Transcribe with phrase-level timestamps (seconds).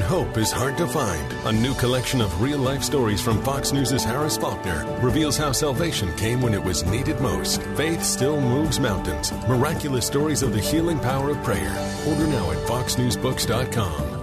[0.00, 1.32] Hope is hard to find.
[1.46, 6.14] A new collection of real life stories from Fox News' Harris Faulkner reveals how salvation
[6.16, 7.62] came when it was needed most.
[7.76, 9.32] Faith still moves mountains.
[9.48, 11.70] Miraculous stories of the healing power of prayer.
[12.08, 14.18] Order now at foxnewsbooks.com.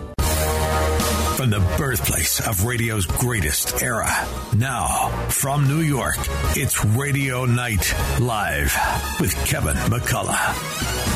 [1.35, 4.09] From the birthplace of radio's greatest era.
[4.55, 6.15] Now, from New York,
[6.55, 8.73] it's Radio Night Live
[9.19, 11.14] with Kevin McCullough.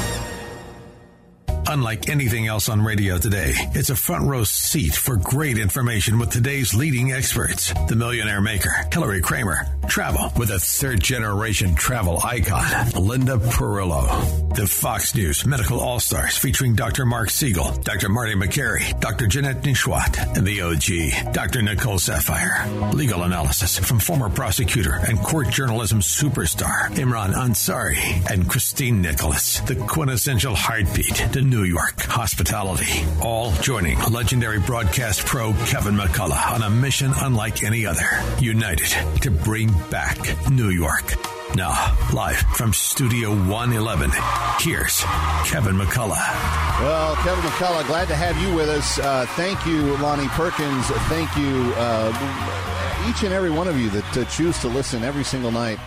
[1.69, 6.31] Unlike anything else on radio today, it's a front row seat for great information with
[6.31, 7.71] today's leading experts.
[7.87, 9.67] The Millionaire Maker, Hillary Kramer.
[9.87, 14.55] Travel with a third generation travel icon, Linda Perillo.
[14.55, 17.05] The Fox News Medical All Stars featuring Dr.
[17.05, 18.09] Mark Siegel, Dr.
[18.09, 19.27] Marty Makary, Dr.
[19.27, 21.61] Janette Nesheiwat, and the OG, Dr.
[21.61, 29.01] Nicole Saphier, Legal analysis from former prosecutor and court journalism superstar Imran Ansari and Christine
[29.01, 29.59] Nicholas.
[29.61, 33.05] The quintessential heartbeat to New York hospitality.
[33.21, 38.07] All joining legendary broadcast pro Kevin McCullough on a mission unlike any other.
[38.39, 40.17] United to bring back
[40.49, 41.13] New York.
[41.55, 44.11] Now, live from Studio 111,
[44.59, 45.01] here's
[45.45, 46.79] Kevin McCullough.
[46.79, 48.99] Well, Kevin McCullough, glad to have you with us.
[48.99, 50.85] Uh, thank you, Lonnie Perkins.
[51.07, 55.23] Thank you, uh, each and every one of you that uh, choose to listen every
[55.23, 55.79] single night.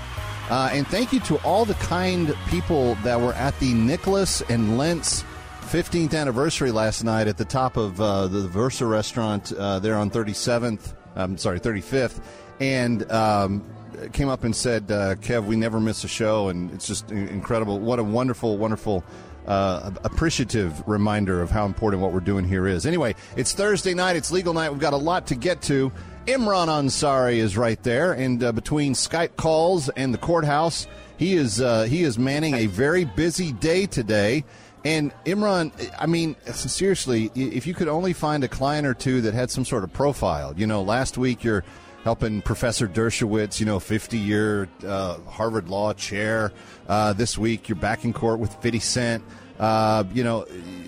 [0.51, 4.77] Uh, and thank you to all the kind people that were at the Nicholas and
[4.77, 5.25] Lence
[5.73, 10.11] 15th anniversary last night at the top of uh, the Versa restaurant uh, there on
[10.11, 10.95] 37th.
[11.17, 12.21] I'm sorry, 35th,
[12.61, 13.65] and um,
[14.13, 17.79] came up and said, uh, "Kev, we never miss a show, and it's just incredible.
[17.81, 19.03] What a wonderful, wonderful."
[19.47, 22.87] Uh, appreciative reminder of how important what we're doing here is.
[22.87, 24.15] Anyway, it's Thursday night.
[24.15, 24.71] It's legal night.
[24.71, 25.91] We've got a lot to get to.
[26.27, 31.63] Imran Ansari is right there, and uh, between Skype calls and the courthouse, he is
[31.63, 34.45] uh, he is manning a very busy day today.
[34.85, 39.35] And Imran, I mean, seriously, if you could only find a client or two that
[39.35, 41.63] had some sort of profile, you know, last week you're
[42.03, 46.53] helping Professor Dershowitz, you know, 50 year uh, Harvard Law chair.
[46.89, 49.25] Uh, this week you're back in court with 50 Cent.
[49.61, 50.41] Uh, you know,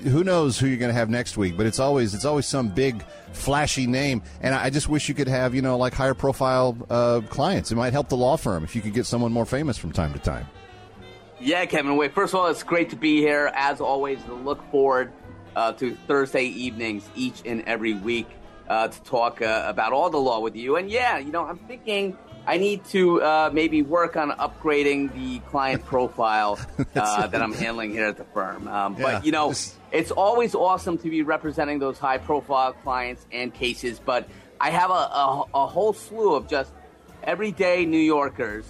[0.03, 1.57] who knows who you're going to have next week?
[1.57, 4.23] But it's always it's always some big flashy name.
[4.41, 7.71] And I just wish you could have you know like higher profile uh, clients.
[7.71, 10.13] It might help the law firm if you could get someone more famous from time
[10.15, 10.49] to time.
[11.45, 11.97] Yeah, Kevin.
[11.97, 13.53] Wait, first of all, it's great to be here.
[13.55, 15.13] As always, look forward
[15.55, 18.29] uh, to Thursday evenings each and every week
[18.67, 20.77] uh, to talk uh, about all the law with you.
[20.77, 22.17] And yeah, you know, I'm thinking
[22.47, 26.59] I need to uh, maybe work on upgrading the client profile
[26.97, 28.67] uh, that I'm handling here at the firm.
[28.67, 29.03] Um, yeah.
[29.03, 29.53] But you know,
[29.93, 34.01] it's always awesome to be representing those high profile clients and cases.
[34.03, 34.27] But
[34.59, 36.73] I have a, a, a whole slew of just
[37.23, 38.65] everyday New Yorkers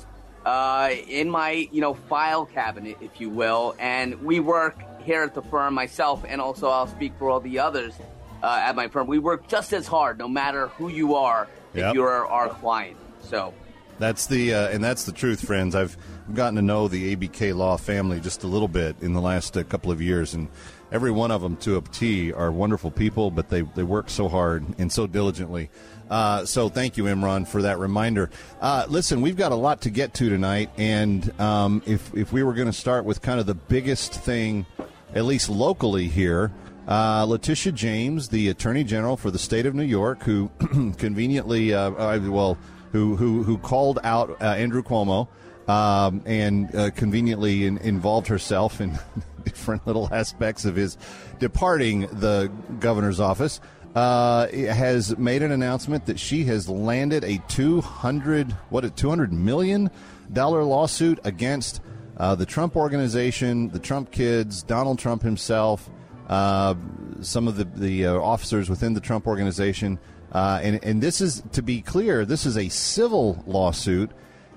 [0.45, 5.35] uh, in my you know file cabinet, if you will, and we work here at
[5.35, 5.75] the firm.
[5.75, 7.95] Myself and also I'll speak for all the others
[8.43, 9.07] uh, at my firm.
[9.07, 11.89] We work just as hard, no matter who you are, yep.
[11.89, 12.97] if you're our client.
[13.23, 13.55] So
[13.99, 15.75] that's the uh, and that's the truth, friends.
[15.75, 15.97] I've
[16.33, 19.65] gotten to know the ABK Law family just a little bit in the last uh,
[19.65, 20.49] couple of years, and
[20.91, 24.29] every one of them to a T are wonderful people, but they they work so
[24.29, 25.71] hard and so diligently.
[26.09, 28.31] Uh, so thank you, Imran, for that reminder.
[28.61, 32.43] Uh, listen, we've got a lot to get to tonight, and um, if if we
[32.43, 34.67] were going to start with kind of the biggest thing,
[35.15, 36.53] at least locally here.
[36.87, 40.51] Uh, Letitia James, the Attorney General for the state of New York, who
[40.99, 42.59] conveniently, uh, well,
[42.93, 45.29] who who who called out uh, Andrew Cuomo
[45.69, 48.99] um, and uh, conveniently in, involved herself in
[49.45, 50.97] different little aspects of his
[51.39, 53.61] departing the governor's office.
[53.95, 59.89] Uh, has made an announcement that she has landed a 200 what a 200 million
[60.33, 61.81] dollar lawsuit against
[62.17, 65.91] uh, the Trump organization, the Trump kids, Donald Trump himself,
[66.29, 66.75] uh,
[67.21, 69.99] some of the the uh, officers within the Trump organization,
[70.33, 74.11] uh, and and this is to be clear, this is a civil lawsuit,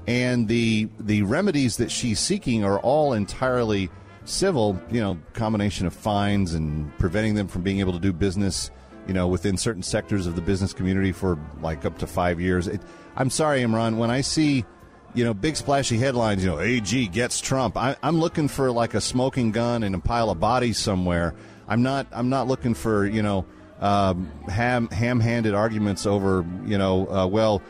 [0.07, 3.89] and the the remedies that she's seeking are all entirely
[4.25, 4.79] civil.
[4.89, 8.71] You know, combination of fines and preventing them from being able to do business
[9.07, 12.67] you know, within certain sectors of the business community for like up to five years.
[12.67, 12.81] It,
[13.15, 14.65] I'm sorry, Imran, when I see,
[15.13, 18.93] you know, big splashy headlines, you know, AG gets Trump, I, am looking for like
[18.93, 21.33] a smoking gun and a pile of bodies somewhere.
[21.69, 22.07] I'm not.
[22.11, 23.45] I'm not looking for you know
[23.81, 27.61] um, ham ham-handed arguments over you know uh, well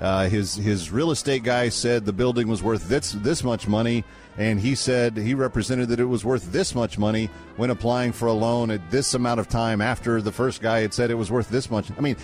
[0.00, 4.04] uh, his his real estate guy said the building was worth this this much money,
[4.36, 8.26] and he said he represented that it was worth this much money when applying for
[8.26, 11.30] a loan at this amount of time after the first guy had said it was
[11.30, 11.90] worth this much.
[11.96, 12.16] I mean,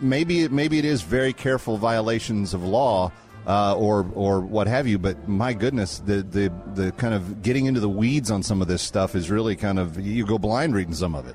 [0.00, 3.12] maybe maybe it is very careful violations of law.
[3.44, 5.00] Uh, or or what have you.
[5.00, 8.68] But my goodness, the, the the kind of getting into the weeds on some of
[8.68, 11.34] this stuff is really kind of you go blind reading some of it.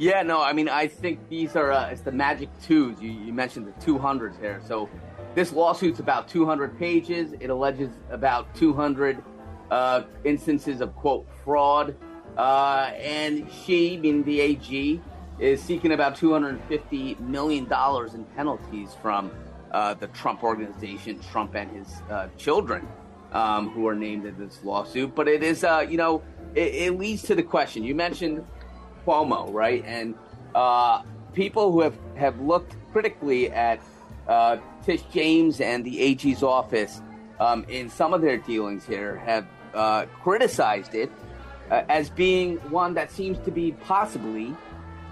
[0.00, 2.98] Yeah, no, I mean, I think these are uh, it's the magic twos.
[3.02, 4.58] You, you mentioned the 200s here.
[4.66, 4.88] So
[5.34, 7.34] this lawsuit's about 200 pages.
[7.38, 9.22] It alleges about 200
[9.70, 11.94] uh, instances of quote fraud,
[12.38, 15.02] uh, and she, meaning the AG,
[15.38, 19.30] is seeking about 250 million dollars in penalties from
[19.70, 22.88] uh, the Trump organization, Trump and his uh, children,
[23.32, 25.14] um, who are named in this lawsuit.
[25.14, 26.22] But it is, uh, you know,
[26.54, 28.46] it, it leads to the question you mentioned
[29.04, 29.84] Cuomo, right?
[29.86, 30.14] And
[30.54, 31.02] uh,
[31.32, 33.80] people who have, have looked critically at
[34.28, 37.02] uh, Tish James and the AG's office
[37.38, 41.10] um, in some of their dealings here have uh, criticized it
[41.70, 44.54] uh, as being one that seems to be possibly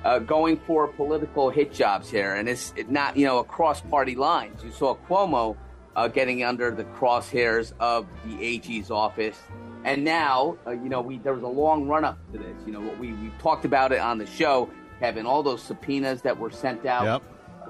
[0.04, 2.34] uh, going for political hit jobs here.
[2.34, 4.62] And it's not, you know, across party lines.
[4.62, 5.56] You saw Cuomo
[5.96, 9.38] uh, getting under the crosshairs of the AG's office
[9.84, 12.56] and now, uh, you know, we there was a long run up to this.
[12.66, 14.68] You know, we we talked about it on the show,
[15.00, 15.26] Kevin.
[15.26, 17.22] All those subpoenas that were sent out yep.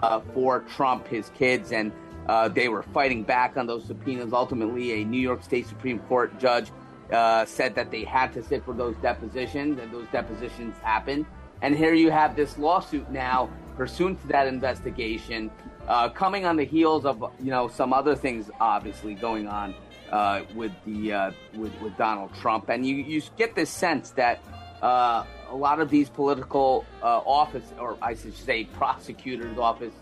[0.03, 1.93] uh, for Trump, his kids, and
[2.29, 4.33] uh, they were fighting back on those subpoenas.
[4.33, 6.71] Ultimately, a New York State Supreme Court judge
[7.13, 11.27] uh, said that they had to sit for those depositions, and those depositions happened.
[11.63, 15.51] And here you have this lawsuit now, pursuant to that investigation,
[15.89, 19.75] uh, coming on the heels of you know some other things obviously going on
[20.11, 24.43] uh, with the uh, with, with Donald Trump, and you you get this sense that
[24.83, 29.95] uh, a lot of these political uh, office, or I should say, prosecutors' office,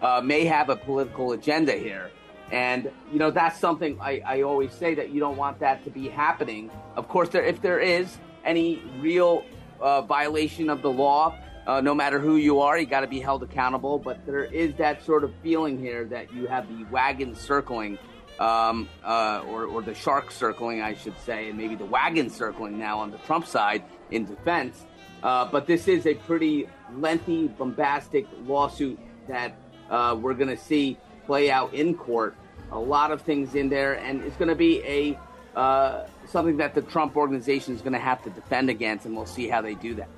[0.00, 2.10] uh, may have a political agenda here,
[2.50, 5.90] and you know that's something I, I always say that you don't want that to
[5.90, 6.70] be happening.
[6.96, 9.44] Of course, there if there is any real
[9.80, 11.36] uh, violation of the law.
[11.80, 13.96] no matter who you are, you got to be held accountable.
[13.96, 17.98] But there is that sort of feeling here that you have the wagon circling
[18.42, 22.76] um, uh, or, or the shark circling, I should say, and maybe the wagon circling
[22.76, 24.84] now on the Trump side in defense.
[25.22, 26.66] Uh, but this is a pretty
[26.96, 28.98] lengthy, bombastic lawsuit
[29.28, 29.56] that
[29.90, 32.34] uh, we're going to see play out in court.
[32.72, 35.18] A lot of things in there, and it's going to be a
[35.56, 39.26] uh, something that the Trump organization is going to have to defend against, and we'll
[39.26, 40.08] see how they do that.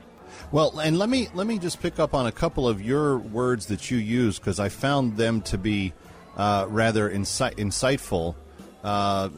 [0.52, 3.66] Well, and let me let me just pick up on a couple of your words
[3.66, 5.92] that you use because I found them to be
[6.36, 8.34] uh, rather insi- insightful.
[8.82, 9.30] Uh,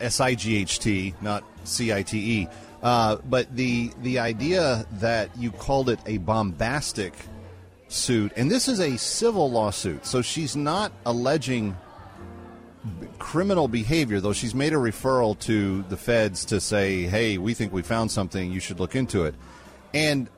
[0.00, 2.48] S I G H T, not C I T E.
[2.82, 7.14] Uh, but the the idea that you called it a bombastic
[7.88, 11.76] suit, and this is a civil lawsuit, so she's not alleging
[13.20, 17.72] criminal behavior, though she's made a referral to the feds to say, "Hey, we think
[17.72, 18.50] we found something.
[18.50, 19.36] You should look into it."
[19.94, 20.28] And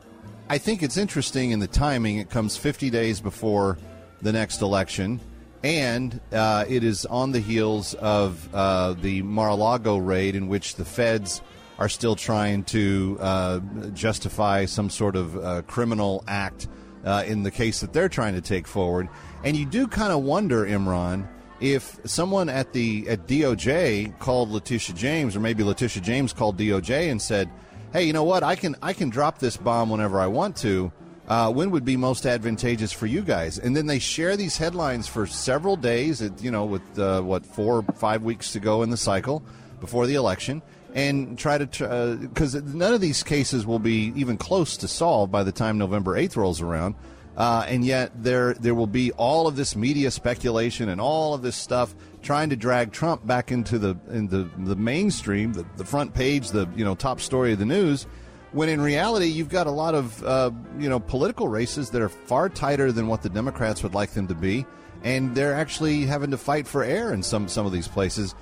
[0.50, 2.18] I think it's interesting in the timing.
[2.18, 3.78] It comes 50 days before
[4.20, 5.20] the next election
[5.64, 10.84] and uh, it is on the heels of uh, the Mar-a-Lago raid, in which the
[10.84, 11.40] feds
[11.78, 13.60] are still trying to uh,
[13.94, 16.68] justify some sort of uh, criminal act
[17.04, 19.08] uh, in the case that they're trying to take forward.
[19.42, 21.26] And you do kind of wonder, Imran,
[21.60, 27.10] if someone at the at DOJ called Letitia James, or maybe Letitia James called DOJ
[27.10, 27.48] and said,
[27.90, 28.42] "Hey, you know what?
[28.42, 30.92] I can I can drop this bomb whenever I want to."
[31.26, 33.58] Uh, when would be most advantageous for you guys?
[33.58, 37.46] And then they share these headlines for several days, at, you know, with uh, what
[37.46, 39.42] four, five weeks to go in the cycle
[39.80, 40.62] before the election,
[40.94, 45.32] and try to because uh, none of these cases will be even close to solved
[45.32, 46.94] by the time November eighth rolls around.
[47.36, 51.42] Uh, and yet there there will be all of this media speculation and all of
[51.42, 55.84] this stuff trying to drag Trump back into the in the, the mainstream, the, the
[55.84, 58.06] front page, the you know top story of the news
[58.54, 62.08] when in reality you've got a lot of uh, you know political races that are
[62.08, 64.64] far tighter than what the Democrats would like them to be,
[65.02, 68.34] and they're actually having to fight for air in some some of these places.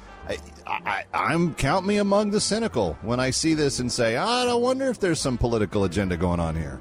[0.65, 4.45] I, am count me among the cynical when I see this and say, oh, I
[4.45, 6.81] don't wonder if there's some political agenda going on here.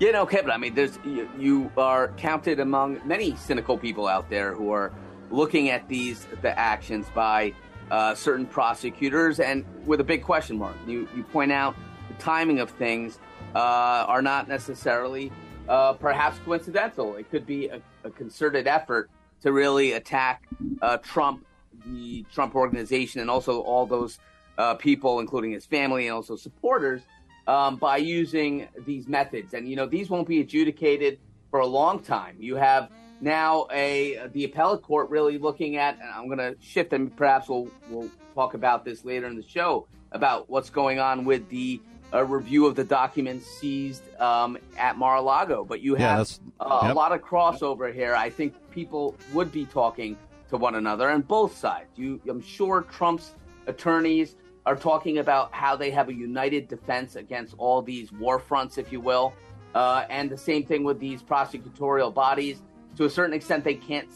[0.00, 0.50] You know, Kevin.
[0.50, 4.92] I mean, there's you, you are counted among many cynical people out there who are
[5.30, 7.54] looking at these the actions by
[7.90, 10.76] uh, certain prosecutors and with a big question mark.
[10.86, 11.76] You you point out
[12.14, 13.18] timing of things
[13.54, 15.32] uh, are not necessarily
[15.68, 17.16] uh, perhaps coincidental.
[17.16, 19.10] It could be a, a concerted effort
[19.42, 20.46] to really attack
[20.82, 21.46] uh, Trump,
[21.86, 24.18] the Trump organization, and also all those
[24.58, 27.02] uh, people, including his family and also supporters,
[27.46, 29.54] um, by using these methods.
[29.54, 31.18] And you know these won't be adjudicated
[31.50, 32.36] for a long time.
[32.38, 32.90] You have
[33.20, 35.94] now a the appellate court really looking at.
[36.00, 39.42] And I'm going to shift, and perhaps we'll we'll talk about this later in the
[39.42, 41.80] show about what's going on with the
[42.12, 45.64] a review of the documents seized um, at Mar-a-Lago.
[45.64, 46.92] But you have yeah, uh, yep.
[46.92, 48.14] a lot of crossover here.
[48.14, 50.16] I think people would be talking
[50.48, 51.90] to one another on both sides.
[51.96, 53.34] You, I'm sure Trump's
[53.66, 54.36] attorneys
[54.66, 58.92] are talking about how they have a united defense against all these war fronts, if
[58.92, 59.32] you will.
[59.74, 62.60] Uh, and the same thing with these prosecutorial bodies.
[62.96, 64.10] To a certain extent, they can't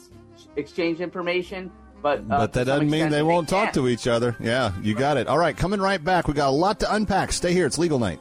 [0.56, 1.70] exchange information,
[2.04, 4.36] but uh, but that doesn't mean they, they won't talk to each other.
[4.38, 5.26] Yeah, you got it.
[5.26, 6.28] All right, coming right back.
[6.28, 7.32] We got a lot to unpack.
[7.32, 7.64] Stay here.
[7.64, 8.20] It's Legal Night.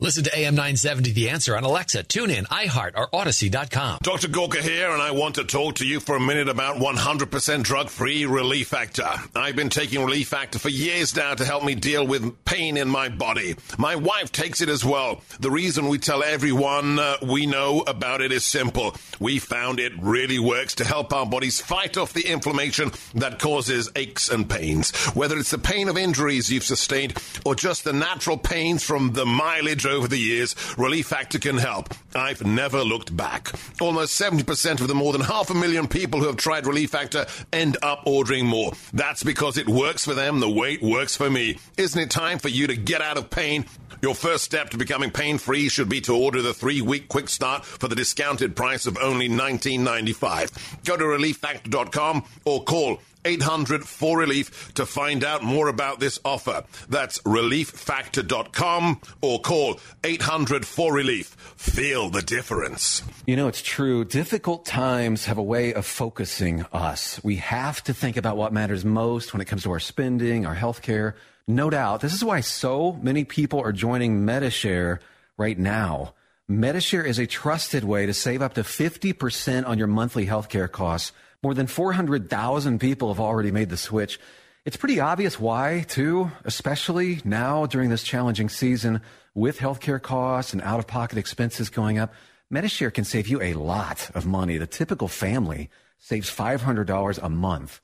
[0.00, 3.98] Listen to AM 970 The Answer on Alexa, TuneIn, iHeart, or Audacy.com.
[4.00, 4.28] Dr.
[4.28, 7.88] Gorka here, and I want to talk to you for a minute about 100% drug
[7.88, 9.08] free Relief Factor.
[9.34, 12.88] I've been taking Relief Factor for years now to help me deal with pain in
[12.88, 13.56] my body.
[13.76, 15.20] My wife takes it as well.
[15.40, 18.94] The reason we tell everyone uh, we know about it is simple.
[19.18, 23.90] We found it really works to help our bodies fight off the inflammation that causes
[23.96, 24.92] aches and pains.
[25.16, 27.14] Whether it's the pain of injuries you've sustained
[27.44, 31.94] or just the natural pains from the mileage over the years, Relief Factor can help.
[32.14, 33.52] I've never looked back.
[33.80, 37.26] Almost 70% of the more than half a million people who have tried Relief Factor
[37.52, 38.72] end up ordering more.
[38.92, 41.58] That's because it works for them the way it works for me.
[41.76, 43.64] Isn't it time for you to get out of pain?
[44.00, 47.28] Your first step to becoming pain free should be to order the three week quick
[47.28, 50.84] start for the discounted price of only $19.95.
[50.84, 56.64] Go to relieffactor.com or call 800 4 Relief to find out more about this offer.
[56.88, 61.26] That's relieffactor.com or call 800 4 Relief.
[61.56, 63.02] Feel the difference.
[63.26, 64.04] You know, it's true.
[64.04, 67.20] Difficult times have a way of focusing us.
[67.22, 70.54] We have to think about what matters most when it comes to our spending, our
[70.54, 71.16] health care.
[71.46, 72.00] No doubt.
[72.00, 75.00] This is why so many people are joining Medi-Share
[75.38, 76.12] right now.
[76.46, 81.12] Medi-Share is a trusted way to save up to 50% on your monthly healthcare costs
[81.42, 84.18] more than 400,000 people have already made the switch.
[84.64, 89.00] It's pretty obvious why, too, especially now during this challenging season
[89.34, 92.12] with healthcare costs and out of pocket expenses going up.
[92.50, 94.58] Medi-Share can save you a lot of money.
[94.58, 97.80] The typical family saves $500 a month.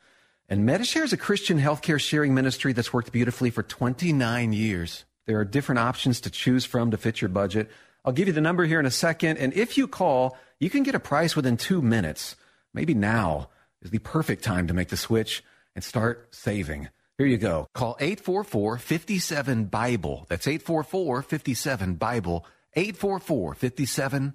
[0.49, 5.05] And Medi-Share is a Christian healthcare sharing ministry that's worked beautifully for 29 years.
[5.27, 7.71] There are different options to choose from to fit your budget.
[8.05, 9.39] I'll give you the number here in a second.
[9.39, 12.37] And if you call, you can get a price within two minutes.
[12.75, 13.49] Maybe now
[13.81, 15.43] is the perfect time to make the switch
[15.75, 16.89] and start saving.
[17.17, 17.69] Here you go.
[17.75, 20.27] Call 844 57 Bible.
[20.29, 22.45] That's 844 57 Bible.
[22.75, 24.35] 844 57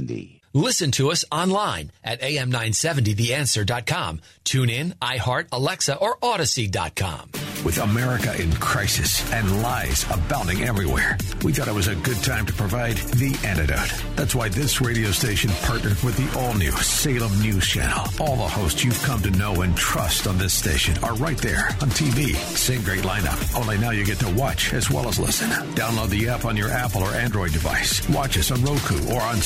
[0.00, 0.37] 970.
[0.54, 4.20] Listen to us online at am970theanswer.com.
[4.44, 7.30] Tune in, iHeart, Alexa, or Audacy.com.
[7.64, 12.46] With America in crisis and lies abounding everywhere, we thought it was a good time
[12.46, 13.92] to provide the antidote.
[14.14, 18.06] That's why this radio station partnered with the all new Salem News Channel.
[18.20, 21.66] All the hosts you've come to know and trust on this station are right there
[21.82, 22.34] on TV.
[22.56, 25.50] Same great lineup, only now you get to watch as well as listen.
[25.74, 28.08] Download the app on your Apple or Android device.
[28.08, 29.36] Watch us on Roku or on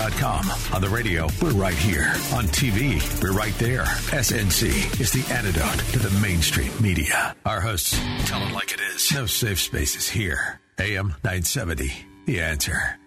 [0.00, 2.06] On the radio, we're right here.
[2.32, 3.84] On TV, we're right there.
[3.84, 7.36] SNC is the antidote to the mainstream media.
[7.44, 9.12] Our hosts tell it like it is.
[9.12, 10.58] No safe spaces here.
[10.78, 11.92] AM 970,
[12.24, 12.98] The Answer.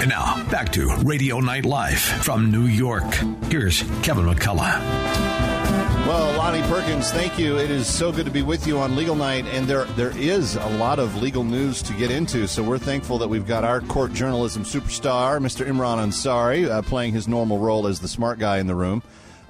[0.00, 3.12] And now, back to Radio Night Live from New York.
[3.50, 5.57] Here's Kevin McCullough.
[6.08, 7.58] Well, Lonnie Perkins, thank you.
[7.58, 10.56] It is so good to be with you on Legal Night, and there there is
[10.56, 12.48] a lot of legal news to get into.
[12.48, 15.66] So we're thankful that we've got our court journalism superstar, Mr.
[15.66, 19.02] Imran Ansari, uh, playing his normal role as the smart guy in the room.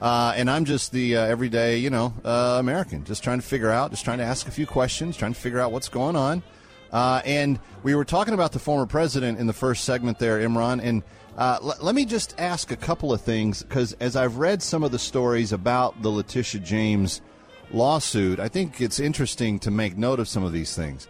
[0.02, 3.70] Uh, and I'm just the uh, everyday, you know, uh, American, just trying to figure
[3.70, 6.42] out, just trying to ask a few questions, trying to figure out what's going on.
[6.90, 10.80] Uh, and we were talking about the former president in the first segment there, Imran,
[10.82, 11.04] and
[11.38, 14.82] uh, l- let me just ask a couple of things because as I've read some
[14.82, 17.22] of the stories about the Letitia James
[17.70, 21.06] lawsuit, I think it's interesting to make note of some of these things.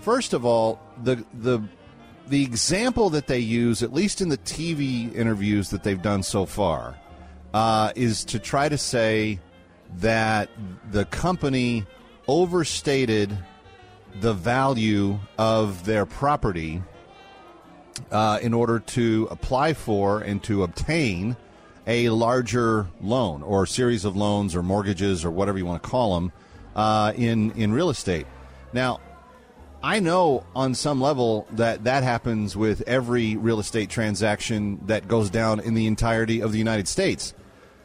[0.00, 1.60] First of all, the the
[2.28, 6.44] the example that they use, at least in the TV interviews that they've done so
[6.44, 6.94] far,
[7.54, 9.40] uh, is to try to say
[9.96, 10.50] that
[10.90, 11.86] the company
[12.26, 13.36] overstated
[14.20, 16.82] the value of their property
[18.10, 21.36] uh, in order to apply for and to obtain
[21.86, 26.14] a larger loan or series of loans or mortgages or whatever you want to call
[26.14, 26.32] them
[26.76, 28.26] uh, in in real estate.
[28.72, 29.00] Now,
[29.82, 35.30] I know on some level that that happens with every real estate transaction that goes
[35.30, 37.34] down in the entirety of the United States.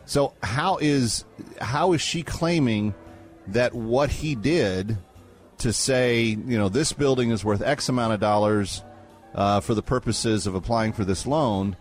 [0.06, 1.24] So how is
[1.62, 2.94] how is she claiming
[3.48, 4.98] that what he did
[5.60, 8.84] to say, you know, this building is worth X amount of dollars
[9.36, 11.76] uh, for the purposes of applying for this loan?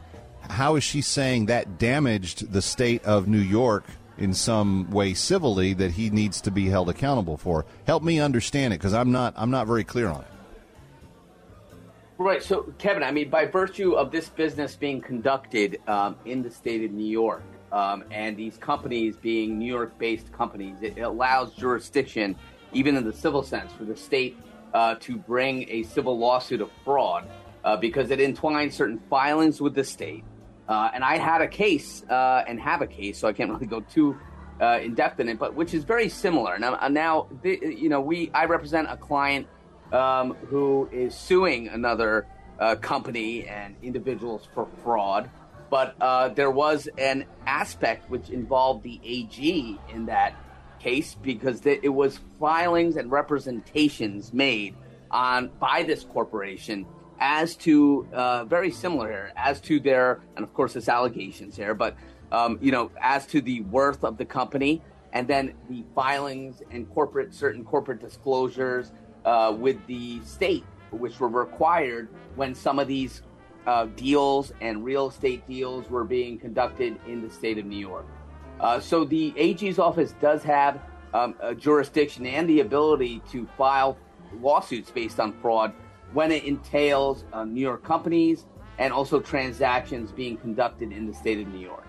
[0.48, 3.84] How is she saying that damaged the state of New York
[4.18, 7.64] in some way civilly that he needs to be held accountable for?
[7.86, 10.26] Help me understand it because I'm not I'm not very clear on it.
[12.18, 12.42] Right.
[12.42, 16.84] So, Kevin, I mean, by virtue of this business being conducted um, in the state
[16.84, 17.42] of New York,
[17.72, 22.36] um, and these companies being New York based companies, it allows jurisdiction,
[22.72, 24.36] even in the civil sense, for the state
[24.74, 27.28] uh, to bring a civil lawsuit of fraud
[27.64, 30.24] uh, because it entwines certain filings with the state.
[30.68, 33.66] Uh, and I had a case uh, and have a case, so I can't really
[33.66, 34.18] go too
[34.60, 36.58] uh, in depth in it, but which is very similar.
[36.58, 39.46] Now, uh, now you know, we I represent a client
[39.92, 42.26] um, who is suing another
[42.80, 45.28] company and individuals for fraud
[45.72, 50.34] but uh, there was an aspect which involved the AG in that
[50.78, 54.74] case because it was filings and representations made
[55.10, 56.84] on by this corporation
[57.20, 61.74] as to uh, very similar here as to their and of course it's allegations here
[61.74, 61.96] but
[62.30, 66.88] um, you know as to the worth of the company and then the filings and
[66.90, 68.92] corporate certain corporate disclosures
[69.24, 73.22] uh, with the state which were required when some of these
[73.66, 78.06] uh, deals and real estate deals were being conducted in the state of New York.
[78.60, 80.80] Uh, so the AG's office does have
[81.14, 83.96] um, a jurisdiction and the ability to file
[84.40, 85.72] lawsuits based on fraud
[86.12, 88.46] when it entails uh, New York companies
[88.78, 91.86] and also transactions being conducted in the state of New York.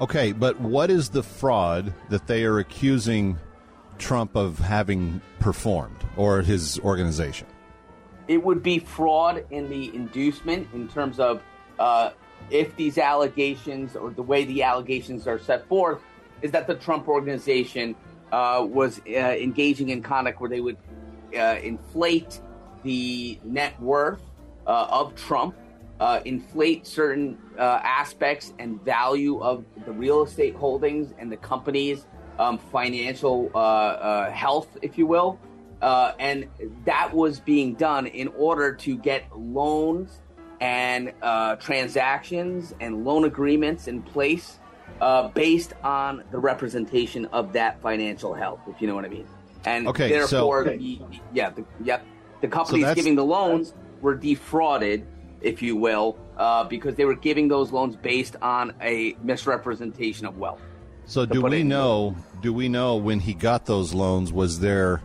[0.00, 3.38] Okay, but what is the fraud that they are accusing
[3.98, 7.46] Trump of having performed or his organization?
[8.30, 11.42] it would be fraud in the inducement in terms of
[11.80, 12.10] uh,
[12.48, 16.00] if these allegations or the way the allegations are set forth
[16.40, 17.96] is that the Trump organization
[18.30, 20.76] uh, was uh, engaging in conduct where they would
[21.36, 22.40] uh, inflate
[22.82, 24.22] the net worth
[24.66, 25.54] uh, of Trump,
[26.00, 32.06] uh, inflate certain aspects and value of the real estate holdings and the company's
[32.38, 33.50] um, financial
[34.32, 35.38] health, if you will.
[35.82, 36.46] Uh, and
[36.84, 40.20] that was being done in order to get loans
[40.60, 44.58] and uh, transactions and loan agreements in place
[45.00, 49.26] uh, based on the representation of that financial health, if you know what I mean.
[49.64, 51.00] And okay, therefore, so, the,
[51.32, 52.04] yeah, the, yep,
[52.40, 55.06] the companies so giving the loans were defrauded,
[55.40, 60.38] if you will, uh, because they were giving those loans based on a misrepresentation of
[60.38, 60.60] wealth.
[61.06, 62.14] So, do we know?
[62.40, 64.32] Do we know when he got those loans?
[64.32, 65.02] Was there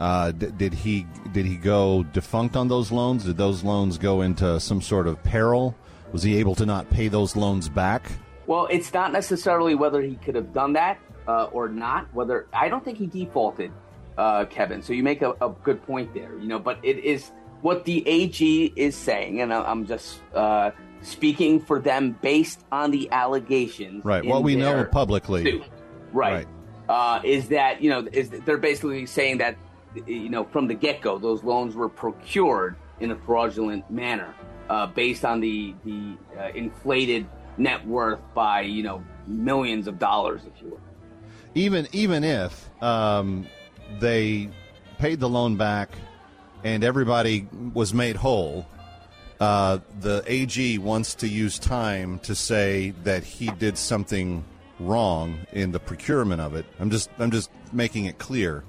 [0.00, 3.24] uh, d- did he did he go defunct on those loans?
[3.24, 5.76] Did those loans go into some sort of peril?
[6.12, 8.10] Was he able to not pay those loans back?
[8.46, 12.12] Well, it's not necessarily whether he could have done that uh, or not.
[12.14, 13.72] Whether I don't think he defaulted,
[14.20, 14.82] uh, Kevin.
[14.82, 16.38] So you make a, a, good point there.
[16.38, 17.30] You know, but it is
[17.62, 20.70] what the AG is saying, and I'm just uh,
[21.02, 24.04] speaking for them based on the allegations.
[24.04, 24.24] Right.
[24.24, 25.44] What we know publicly.
[25.44, 25.64] Suit.
[26.12, 26.46] Right.
[26.46, 26.48] right.
[26.88, 29.56] Uh, is that you know is they're basically saying that
[30.06, 34.34] you know, from the get go, those loans were procured in a fraudulent manner
[34.68, 40.42] uh, based on the the uh, inflated net worth by you know millions of dollars,
[40.44, 40.80] if you will.
[41.54, 43.46] Even even if um,
[43.98, 44.48] they
[44.98, 45.90] paid the loan back
[46.62, 48.66] and everybody was made whole,
[49.40, 54.44] uh, the AG wants to use time to say that he did something
[54.78, 56.66] wrong in the procurement of it.
[56.78, 58.64] I'm just I'm just making it clear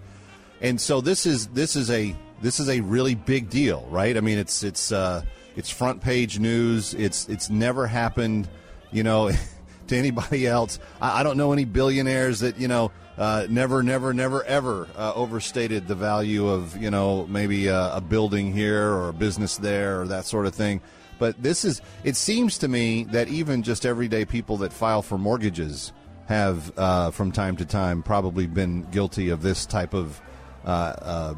[0.62, 4.15] and so this is this is a this is a really big deal, right?
[4.15, 5.23] I mean, it's it's uh,
[5.55, 6.93] it's front page news.
[6.93, 8.47] It's it's never happened,
[8.91, 9.31] you know,
[9.88, 10.79] to anybody else.
[11.01, 15.13] I, I, don't know any billionaires that you know uh, never, never, never, ever uh,
[15.15, 20.02] overstated the value of you know maybe a, a building here or a business there
[20.02, 20.82] or that sort of thing.
[21.19, 25.17] But this is it seems to me that even just everyday people that file for
[25.17, 25.91] mortgages
[26.28, 30.19] have uh, from time to time probably been guilty of this type of
[30.65, 31.36] uh, uh,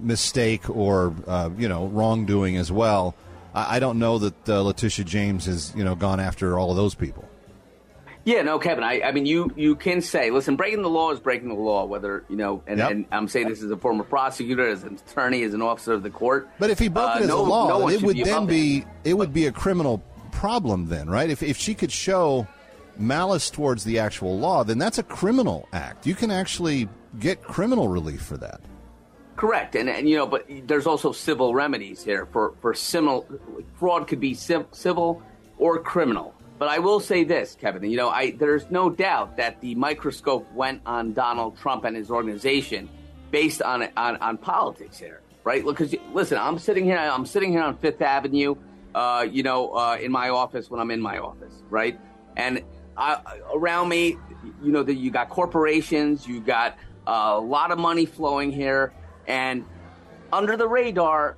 [0.00, 3.14] mistake or uh, you know wrongdoing as well.
[3.54, 6.94] I, I don't know that Letitia James has you know gone after all of those
[6.94, 7.28] people.
[8.24, 8.82] Yeah, no, Kevin.
[8.84, 11.84] I, I mean, you you can say, listen, breaking the law is breaking the law.
[11.84, 12.90] Whether you know, and, Yep.
[12.90, 16.02] and I'm saying this as a former prosecutor, as an attorney, as an officer of
[16.02, 16.48] the court.
[16.58, 18.46] But if he broke Uh, it as no- a law, no it would be then
[18.46, 21.28] be it would be a criminal problem then, right?
[21.28, 22.46] If if she could show
[22.96, 26.06] malice towards the actual law, then that's a criminal act.
[26.06, 26.88] You can actually
[27.20, 28.60] get criminal relief for that.
[29.36, 33.24] Correct, and and you know, but there's also civil remedies here for for similar
[33.78, 35.22] fraud could be civ- civil
[35.58, 36.33] or criminal.
[36.58, 37.88] But I will say this, Kevin.
[37.90, 42.10] You know, I there's no doubt that the microscope went on Donald Trump and his
[42.10, 42.88] organization
[43.30, 45.64] based on on, on politics here, right?
[45.64, 48.54] Because listen, I'm sitting here, I'm sitting here on Fifth Avenue,
[48.94, 51.98] uh, you know, uh, in my office when I'm in my office, right?
[52.36, 52.62] And
[52.96, 53.20] I,
[53.52, 54.16] around me,
[54.62, 58.92] you know, that you got corporations, you got a lot of money flowing here,
[59.26, 59.64] and
[60.32, 61.36] under the radar,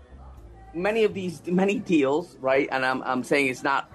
[0.74, 2.68] many of these many deals, right?
[2.70, 3.90] And I'm I'm saying it's not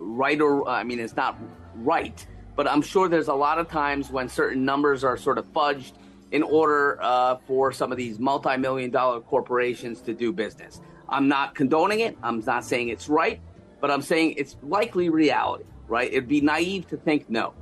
[0.00, 1.38] right or I mean it's not
[1.76, 5.46] right, but I'm sure there's a lot of times when certain numbers are sort of
[5.52, 5.92] fudged
[6.32, 10.80] in order uh, for some of these multi-million dollar corporations to do business.
[11.08, 12.16] I'm not condoning it.
[12.22, 13.40] I'm not saying it's right,
[13.80, 16.10] but I'm saying it's likely reality, right?
[16.10, 17.52] It'd be naive to think no.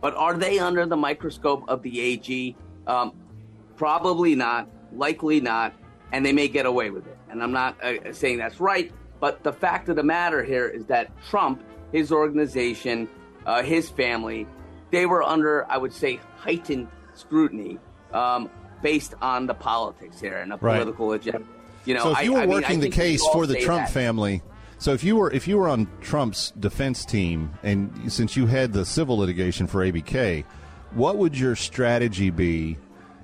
[0.00, 2.56] But are they under the microscope of the AG?
[2.86, 3.12] Um,
[3.76, 5.72] probably not, likely not,
[6.12, 7.16] and they may get away with it.
[7.30, 10.84] And I'm not uh, saying that's right, but the fact of the matter here is
[10.86, 13.08] that Trump, his organization,
[13.46, 14.46] uh, his family,
[14.90, 17.78] they were under, I would say, heightened scrutiny
[18.12, 18.48] um,
[18.82, 20.76] based on the politics here and the Right.
[20.78, 21.44] political agenda.
[21.84, 23.86] You know, so if you were I mean, I working the case for the Trump
[23.86, 23.92] that.
[23.92, 24.42] family,
[24.78, 28.72] so if you were if you were on Trump's defense team, and since you had
[28.72, 30.44] the civil litigation for ABK,
[30.92, 32.76] what would your strategy be?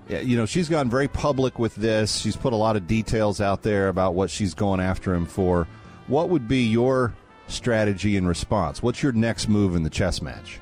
[0.09, 2.17] You know, she's gone very public with this.
[2.19, 5.67] She's put a lot of details out there about what she's going after him for.
[6.09, 7.15] What would be your
[7.47, 8.83] strategy and response?
[8.83, 10.61] What's your next move in the chess match?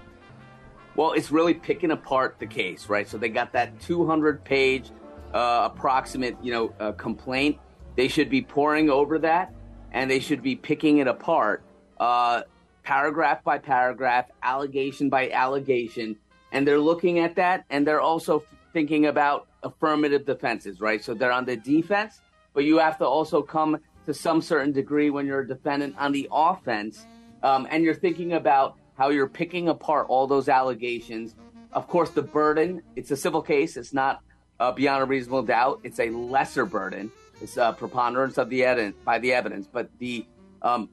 [0.94, 3.08] Well, it's really picking apart the case, right?
[3.08, 4.90] So they got that 200 page
[5.32, 7.58] uh, approximate, you know, uh, complaint.
[7.96, 9.52] They should be pouring over that,
[9.92, 11.62] and they should be picking it apart,
[11.98, 12.42] uh,
[12.82, 16.16] paragraph by paragraph, allegation by allegation,
[16.52, 21.02] and they're looking at that, and they're also thinking about affirmative defenses, right?
[21.02, 22.20] So they're on the defense,
[22.54, 26.12] but you have to also come to some certain degree when you're a defendant on
[26.12, 27.06] the offense,
[27.42, 31.34] um, and you're thinking about how you're picking apart all those allegations.
[31.72, 33.76] Of course, the burden, it's a civil case.
[33.76, 34.22] It's not
[34.60, 35.80] uh, beyond a reasonable doubt.
[35.82, 37.10] It's a lesser burden.
[37.40, 40.26] It's a preponderance of the evidence by the evidence, but the
[40.60, 40.88] um,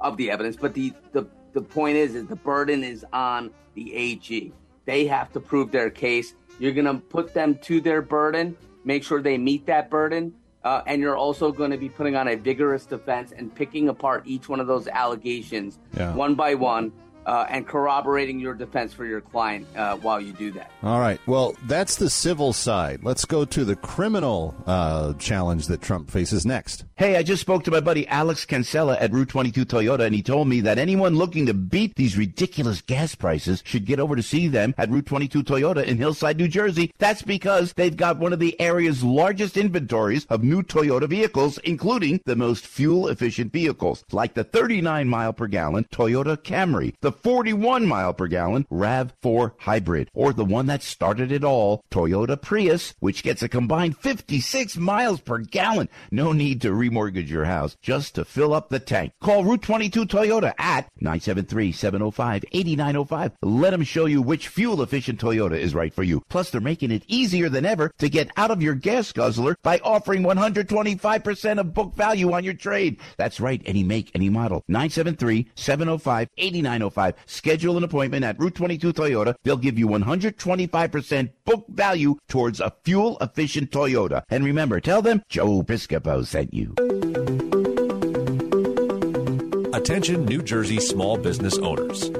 [0.00, 0.56] of the evidence.
[0.56, 4.52] But the, the the point is, is the burden is on the AG.
[4.84, 6.34] They have to prove their case.
[6.58, 8.56] You're going to put them to their burden.
[8.84, 10.34] Make sure they meet that burden.
[10.66, 14.24] Uh, and you're also going to be putting on a vigorous defense and picking apart
[14.26, 16.12] each one of those allegations Yeah.
[16.14, 16.92] one by one
[17.24, 20.70] uh, and corroborating your defense for your client uh, while you do that.
[20.82, 21.20] All right.
[21.26, 23.00] Well, that's the civil side.
[23.02, 26.84] Let's go to the criminal uh, challenge that Trump faces next.
[26.98, 30.22] Hey, I just spoke to my buddy Alex Cancella at Route 22 Toyota, and he
[30.22, 34.22] told me that anyone looking to beat these ridiculous gas prices should get over to
[34.22, 36.94] see them at Route 22 Toyota in Hillside, New Jersey.
[36.96, 42.22] That's because they've got one of the area's largest inventories of new Toyota vehicles, including
[42.24, 47.84] the most fuel efficient vehicles, like the 39 mile per gallon Toyota Camry, the 41
[47.84, 53.22] mile per gallon RAV4 hybrid, or the one that started it all, Toyota Prius, which
[53.22, 55.90] gets a combined 56 miles per gallon.
[56.10, 59.12] No need to remortgage your house just to fill up the tank.
[59.20, 63.32] Call Route 22 Toyota at 973-705-8905.
[63.42, 66.22] Let them show you which fuel efficient Toyota is right for you.
[66.28, 69.78] Plus, they're making it easier than ever to get out of your gas guzzler by
[69.80, 73.00] offering 125% of book value on your trade.
[73.16, 74.62] That's right, any make, any model.
[74.70, 77.14] 973-705-8905.
[77.26, 79.34] Schedule an appointment at Route 22 Toyota.
[79.42, 84.22] They'll give you 125% book value towards a fuel efficient Toyota.
[84.28, 86.75] And remember, tell them Joe Piscopo sent you.
[89.72, 92.10] Attention New Jersey small business owners.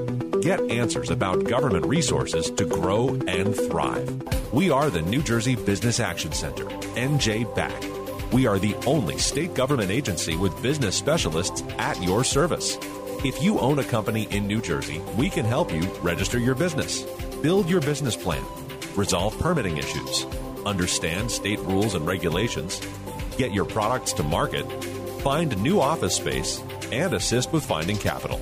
[0.41, 4.51] Get answers about government resources to grow and thrive.
[4.51, 6.63] We are the New Jersey Business Action Center,
[6.95, 8.33] NJ BAC.
[8.33, 12.79] We are the only state government agency with business specialists at your service.
[13.23, 17.03] If you own a company in New Jersey, we can help you register your business,
[17.43, 18.43] build your business plan,
[18.95, 20.25] resolve permitting issues,
[20.65, 22.81] understand state rules and regulations,
[23.37, 24.63] get your products to market,
[25.21, 28.41] find new office space, and assist with finding capital.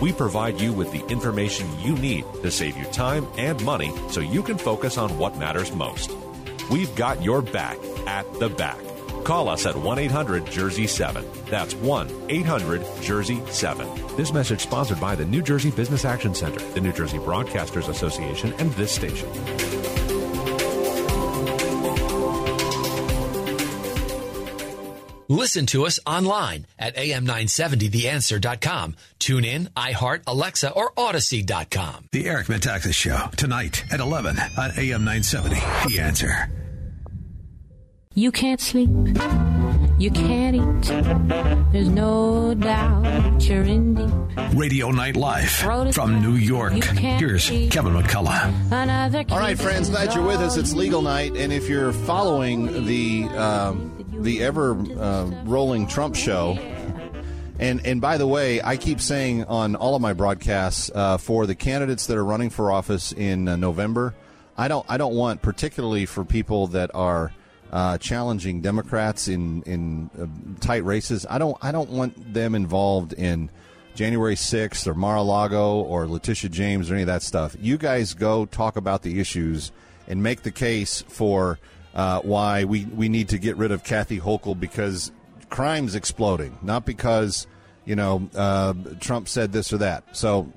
[0.00, 4.20] We provide you with the information you need to save you time and money so
[4.20, 6.10] you can focus on what matters most.
[6.70, 8.78] We've got your back at the back.
[9.24, 11.24] Call us at 1 800 Jersey 7.
[11.46, 14.16] That's 1 800 Jersey 7.
[14.16, 18.52] This message sponsored by the New Jersey Business Action Center, the New Jersey Broadcasters Association,
[18.58, 20.03] and this station.
[25.28, 28.96] Listen to us online at am970theanswer.com.
[29.18, 32.08] Tune in, iHeart, Alexa, or Audacy.com.
[32.12, 35.56] The Eric Metaxas Show, tonight at 11 on AM 970.
[35.88, 36.50] The Answer.
[38.16, 38.88] You can't sleep.
[39.98, 41.72] You can't eat.
[41.72, 44.54] There's no doubt you're in deep.
[44.54, 46.74] Radio Night Live from New York.
[46.74, 48.52] Here's Kevin McCullough.
[48.70, 50.56] Another All right, friends, glad you're with us.
[50.56, 53.93] It's legal night, and if you're following the um,
[54.24, 56.58] the ever uh, rolling Trump show,
[57.58, 61.46] and and by the way, I keep saying on all of my broadcasts uh, for
[61.46, 64.14] the candidates that are running for office in uh, November,
[64.56, 67.32] I don't I don't want particularly for people that are.
[67.72, 70.26] Uh, challenging Democrats in in uh,
[70.60, 71.26] tight races.
[71.28, 73.50] I don't I don't want them involved in
[73.96, 77.56] January 6th or Mar-a-Lago or Letitia James or any of that stuff.
[77.60, 79.72] You guys go talk about the issues
[80.06, 81.58] and make the case for
[81.94, 85.12] uh, why we, we need to get rid of Kathy Hochul because
[85.48, 87.46] crime's exploding, not because,
[87.84, 90.16] you know, uh, Trump said this or that.
[90.16, 90.52] So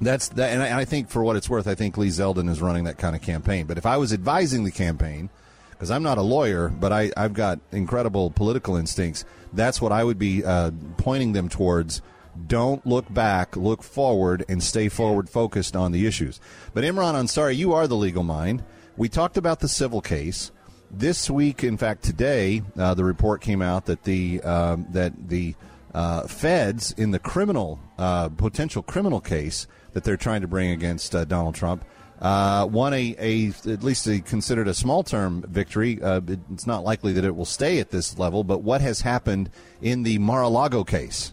[0.00, 0.52] that's that.
[0.52, 2.84] And I, and I think for what it's worth, I think Lee Zeldin is running
[2.84, 3.66] that kind of campaign.
[3.66, 5.28] But if I was advising the campaign,
[5.70, 10.02] because I'm not a lawyer, but I, I've got incredible political instincts, that's what I
[10.02, 12.00] would be uh, pointing them towards
[12.46, 16.40] don't look back, look forward, and stay forward focused on the issues.
[16.74, 18.62] But Imran Ansari, you are the legal mind.
[18.96, 20.50] We talked about the civil case
[20.90, 21.62] this week.
[21.62, 25.54] In fact, today uh, the report came out that the um, that the
[25.94, 31.14] uh, feds in the criminal uh, potential criminal case that they're trying to bring against
[31.14, 31.84] uh, Donald Trump
[32.20, 36.00] uh, won a, a at least they considered a small term victory.
[36.00, 38.44] Uh, it, it's not likely that it will stay at this level.
[38.44, 39.50] But what has happened
[39.82, 41.32] in the Mar-a-Lago case?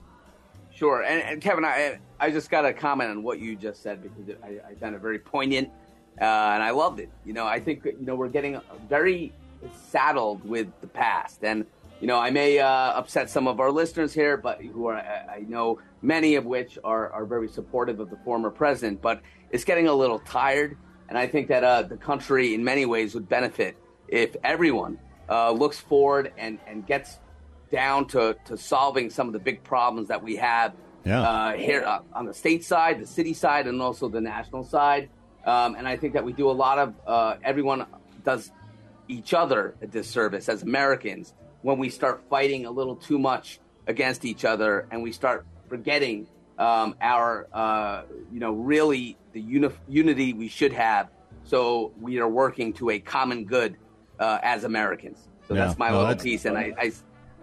[0.74, 4.02] Sure, and, and Kevin, I I just got to comment on what you just said
[4.02, 5.70] because I, I found it very poignant,
[6.20, 7.10] uh, and I loved it.
[7.26, 9.34] You know, I think you know we're getting very
[9.90, 11.66] saddled with the past, and
[12.02, 15.44] you know I may uh, upset some of our listeners here, but who are I
[15.48, 19.22] know many of which are are very supportive of the former president, but
[19.52, 20.78] it's getting a little tired,
[21.10, 23.76] and I think that uh, the country in many ways would benefit
[24.08, 25.00] if everyone
[25.30, 27.20] uh, looks forward and and gets
[27.72, 30.74] down to, to solving some of the big problems that we have
[31.06, 31.22] Yeah.
[31.22, 35.10] uh, here uh, on the state side, the city side, and also the national side.
[35.46, 37.86] Um, and I think that we do a lot of, uh, everyone
[38.24, 38.52] does
[39.08, 44.24] each other a disservice as Americans when we start fighting a little too much against
[44.26, 46.28] each other and we start forgetting
[46.58, 51.10] um, our, uh, you know, really the uni- unity we should have.
[51.44, 53.76] So we are working to a common good
[54.20, 55.28] uh, as Americans.
[55.48, 55.66] So Yeah.
[55.66, 56.46] that's my No, little that's- piece.
[56.46, 56.92] And I, I,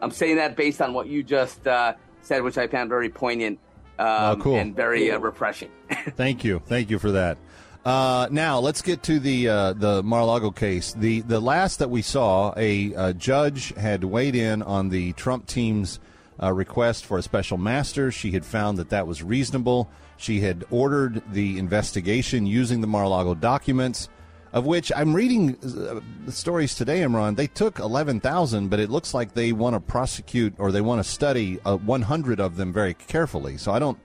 [0.01, 3.59] I'm saying that based on what you just uh, said, which I found very poignant
[3.99, 4.57] um, Oh, cool.
[4.57, 5.71] and very uh, refreshing.
[6.17, 7.37] Thank you, thank you for that.
[7.85, 10.93] Uh, now let's get to the uh, the Mar-a-Lago case.
[10.93, 15.47] The the last that we saw, a, uh judge had weighed in on the Trump
[15.47, 15.99] team's
[16.43, 18.13] uh, request for a special master.
[18.13, 19.89] She had found that that was reasonable.
[20.19, 24.11] She had ordered the investigation using the Mar-a-Lago documents,
[24.53, 27.01] of which I'm reading uh, the stories today.
[27.01, 30.83] Imran, they took eleven thousand, but it looks like they want to prosecute or they
[30.83, 33.57] want to study uh, 100 of them very carefully.
[33.57, 33.99] So I don't.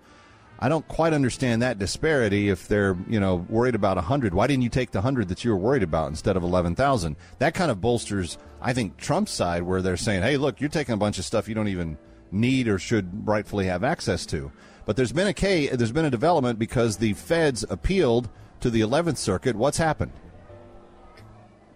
[0.59, 4.33] I don't quite understand that disparity if they're, you know, worried about 100.
[4.33, 7.15] Why didn't you take the 100 that you were worried about instead of 11,000?
[7.39, 10.93] That kind of bolsters, I think, Trump's side where they're saying, hey, look, you're taking
[10.93, 11.97] a bunch of stuff you don't even
[12.31, 14.51] need or should rightfully have access to.
[14.85, 18.29] But there's been a K, there's been a development because the feds appealed
[18.61, 19.55] to the 11th Circuit.
[19.55, 20.11] What's happened?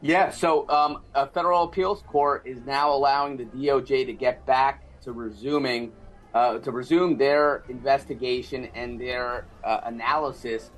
[0.01, 4.85] Yeah, so um, a federal appeals court is now allowing the DOJ to get back
[5.01, 5.91] to resuming
[6.33, 10.71] uh, to resume their investigation and their uh, analysis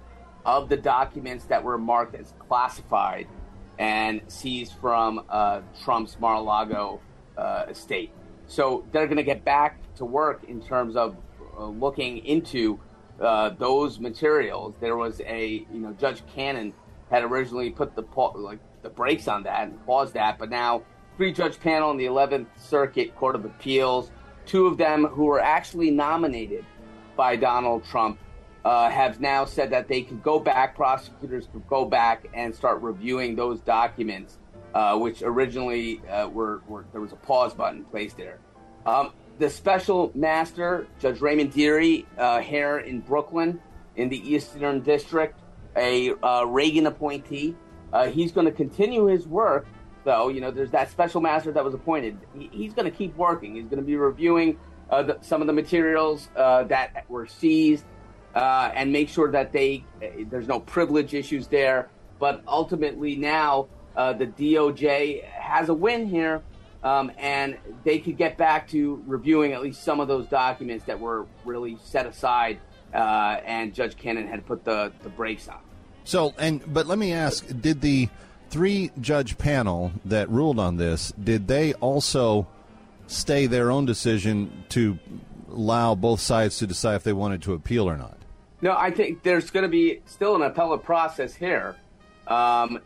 [0.45, 3.27] of the documents that were marked as classified
[3.77, 6.99] and seized from uh, Trump's Mar-a-Lago
[7.37, 8.11] uh, estate.
[8.47, 11.15] So they're going to get back to work in terms of
[11.57, 12.79] uh, looking into
[13.19, 14.75] uh, those materials.
[14.79, 16.73] There was a, you know, Judge Cannon
[17.09, 18.03] had originally put the
[18.35, 20.83] like the brakes on that and paused that, but now
[21.17, 24.11] three judge panel in the 11th Circuit Court of Appeals,
[24.45, 26.65] two of them who were actually nominated
[27.15, 28.19] by Donald Trump,
[28.63, 32.81] uh, have now said that they could go back, prosecutors could go back and start
[32.81, 34.37] reviewing those documents,
[34.73, 38.39] uh, which originally uh, were, were there was a pause button placed there.
[38.85, 43.59] Um, the special master, Judge Raymond Dearie, uh, here in Brooklyn,
[43.95, 45.39] in the Eastern District,
[45.75, 47.55] a uh, Reagan appointee.
[48.11, 49.67] He's going to continue his work
[50.03, 52.17] though, you know, there's that special master that was appointed.
[52.37, 53.55] He, he's going to keep working.
[53.55, 54.59] He's going to be reviewing
[54.89, 57.85] uh, the, some of the materials uh, that were seized
[58.35, 59.83] uh, and make sure that they
[60.29, 61.89] there's no privilege issues there.
[62.19, 66.43] But ultimately, now uh, the DOJ has a win here,
[66.83, 70.99] um, and they could get back to reviewing at least some of those documents that
[70.99, 72.59] were really set aside,
[72.93, 75.59] uh, and Judge Cannon had put the, the brakes on.
[76.03, 78.09] So, and but let me ask: Did the
[78.51, 82.45] three judge panel that ruled on this did they also
[83.07, 84.99] stay their own decision to
[85.49, 88.17] allow both sides to decide if they wanted to appeal or not?
[88.61, 91.75] No, I think there's going to be still an appellate process here.
[92.27, 92.79] Um,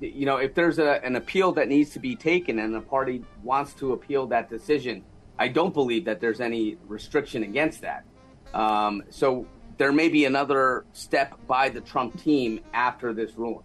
[0.00, 3.24] you know, if there's a, an appeal that needs to be taken and the party
[3.42, 5.02] wants to appeal that decision,
[5.38, 8.04] I don't believe that there's any restriction against that.
[8.52, 9.46] Um, so
[9.78, 13.64] there may be another step by the Trump team after this ruling.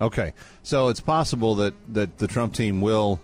[0.00, 3.20] Okay, so it's possible that that the Trump team will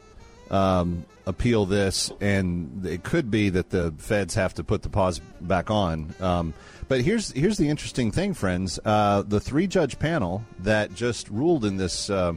[0.51, 5.21] um, appeal this, and it could be that the feds have to put the pause
[5.41, 6.15] back on.
[6.21, 6.55] Um,
[6.89, 8.79] but here's here's the interesting thing, friends.
[8.85, 12.35] Uh, the three judge panel that just ruled in this uh,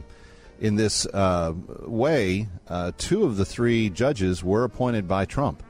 [0.60, 1.52] in this uh,
[1.86, 5.62] way, uh, two of the three judges were appointed by Trump.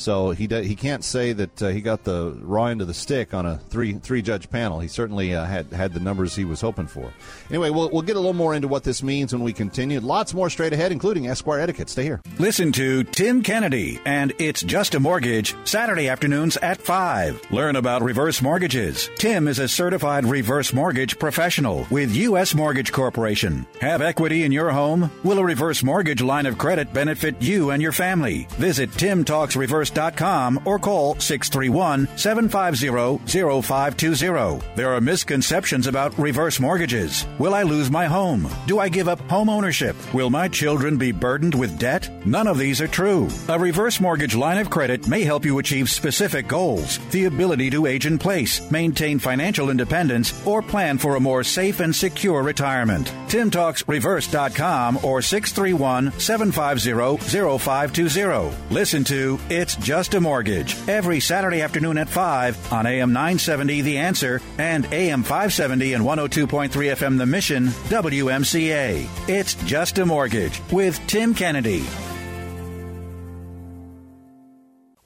[0.00, 3.34] So he he can't say that uh, he got the raw end of the stick
[3.34, 4.80] on a three three judge panel.
[4.80, 7.12] He certainly uh, had had the numbers he was hoping for.
[7.50, 10.00] Anyway, we'll we'll get a little more into what this means when we continue.
[10.00, 11.90] Lots more straight ahead, including Esquire etiquette.
[11.90, 12.20] Stay here.
[12.38, 17.40] Listen to Tim Kennedy and It's Just a Mortgage Saturday afternoons at five.
[17.50, 19.10] Learn about reverse mortgages.
[19.16, 22.54] Tim is a certified reverse mortgage professional with U.S.
[22.54, 23.66] Mortgage Corporation.
[23.82, 25.10] Have equity in your home?
[25.24, 28.46] Will a reverse mortgage line of credit benefit you and your family?
[28.52, 33.18] Visit Tim Talks Reverse Insurance.com or call 631 750
[33.62, 34.60] 0520.
[34.76, 37.26] There are misconceptions about reverse mortgages.
[37.38, 38.48] Will I lose my home?
[38.66, 39.96] Do I give up home ownership?
[40.14, 42.08] Will my children be burdened with debt?
[42.26, 43.28] None of these are true.
[43.48, 47.86] A reverse mortgage line of credit may help you achieve specific goals, the ability to
[47.86, 53.06] age in place, maintain financial independence, or plan for a more safe and secure retirement.
[53.28, 58.56] TimTalksReverse.com or 631 750 0520.
[58.70, 63.98] Listen to It's Just a Mortgage every Saturday afternoon at 5 on AM 970 The
[63.98, 69.08] Answer and AM 570 and 102.3 FM The Mission, WMCA.
[69.28, 71.84] It's Just a Mortgage with Tim Kennedy.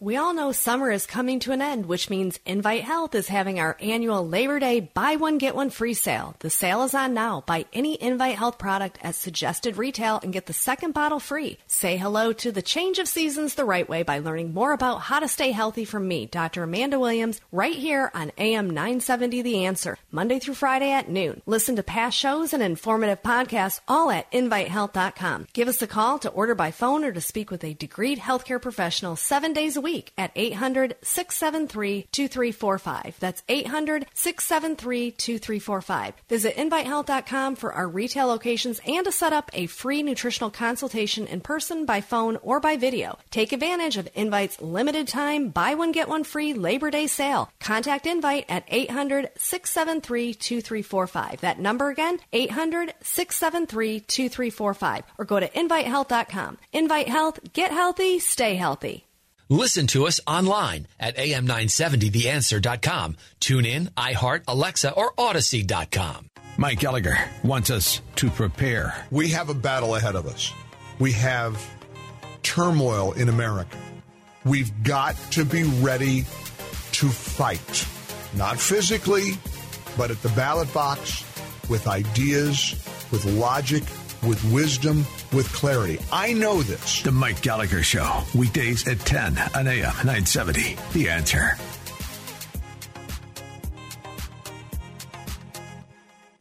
[0.05, 3.59] We all know summer is coming to an end, which means Invite Health is having
[3.59, 6.37] our annual Labor Day buy one get one free sale.
[6.41, 7.43] The sale is on now.
[7.47, 11.57] Buy any Invite Health product at suggested retail and get the second bottle free.
[11.67, 15.21] Say hello to the change of seasons the right way by learning more about how
[15.21, 16.65] to stay healthy from me, Dr.
[16.65, 21.41] Amanda Williams, right here on AM 970 The Answer, Monday through Friday at noon.
[21.47, 25.47] Listen to past shows and informative podcasts all at invitehealth.com.
[25.55, 28.61] Give us a call to order by phone or to speak with a degreed healthcare
[28.61, 33.17] professional seven days a week week at 800 673 2345.
[33.21, 36.15] That's 800 673 2345.
[36.29, 41.41] Visit InviteHealth.com for our retail locations and to set up a free nutritional consultation in
[41.41, 43.19] person, by phone, or by video.
[43.31, 47.51] Take advantage of Invite's limited time buy one get one free Labor Day sale.
[47.61, 51.41] Contact Invite at 800 673 2345.
[51.41, 55.05] That number again, 800 673 2345.
[55.19, 56.59] Or go to InviteHealth.com.
[56.73, 59.05] Invite Health, get healthy, stay healthy.
[59.49, 63.17] Listen to us online at am970theanswer.com.
[63.41, 66.31] Tune in, iHeart, Alexa, or Audacy.com.
[66.57, 69.07] Mike Gallagher wants us to prepare.
[69.11, 70.53] We have a battle ahead of us.
[70.99, 71.63] We have
[72.43, 73.77] turmoil in America.
[74.45, 76.23] We've got to be ready
[76.93, 77.87] to fight,
[78.35, 79.33] not physically,
[79.97, 81.25] but at the ballot box
[81.69, 82.73] with ideas,
[83.11, 83.83] with logic,
[84.27, 84.99] with wisdom,
[85.33, 85.99] with clarity.
[86.13, 87.03] I know this.
[87.03, 90.77] The Mike Gallagher Show, weekdays at 10 on AM 970.
[90.93, 91.57] The answer.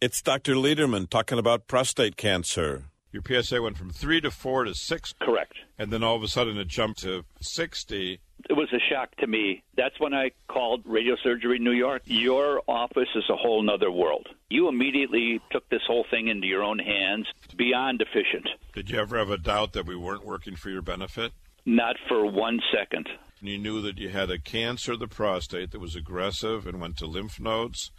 [0.01, 0.55] It's Dr.
[0.55, 2.83] Lederman talking about prostate cancer.
[3.13, 5.13] Your PSA went from three to four to six.
[5.21, 5.53] Correct.
[5.77, 9.27] And then all of a sudden it jumped to 60 it was a shock to
[9.27, 9.63] me.
[9.77, 12.01] That's when I called Radio Surgery New York.
[12.05, 14.27] Your office is a whole nother world.
[14.49, 18.47] You immediately took this whole thing into your own hands, beyond efficient.
[18.73, 21.31] Did you ever have a doubt that we weren't working for your benefit?
[21.65, 23.07] Not for one second.
[23.41, 26.97] You knew that you had a cancer of the prostate that was aggressive and went
[26.97, 27.91] to lymph nodes.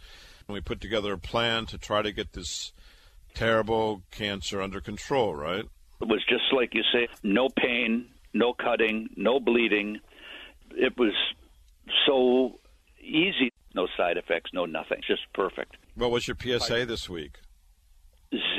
[0.47, 2.71] And we put together a plan to try to get this
[3.33, 5.65] terrible cancer under control, right?
[6.01, 9.99] It was just like you say no pain, no cutting, no bleeding
[10.75, 11.13] it was
[12.05, 12.59] so
[13.01, 13.51] easy.
[13.73, 15.01] No side effects, no nothing.
[15.05, 15.75] Just perfect.
[15.95, 17.39] What was your PSA this week?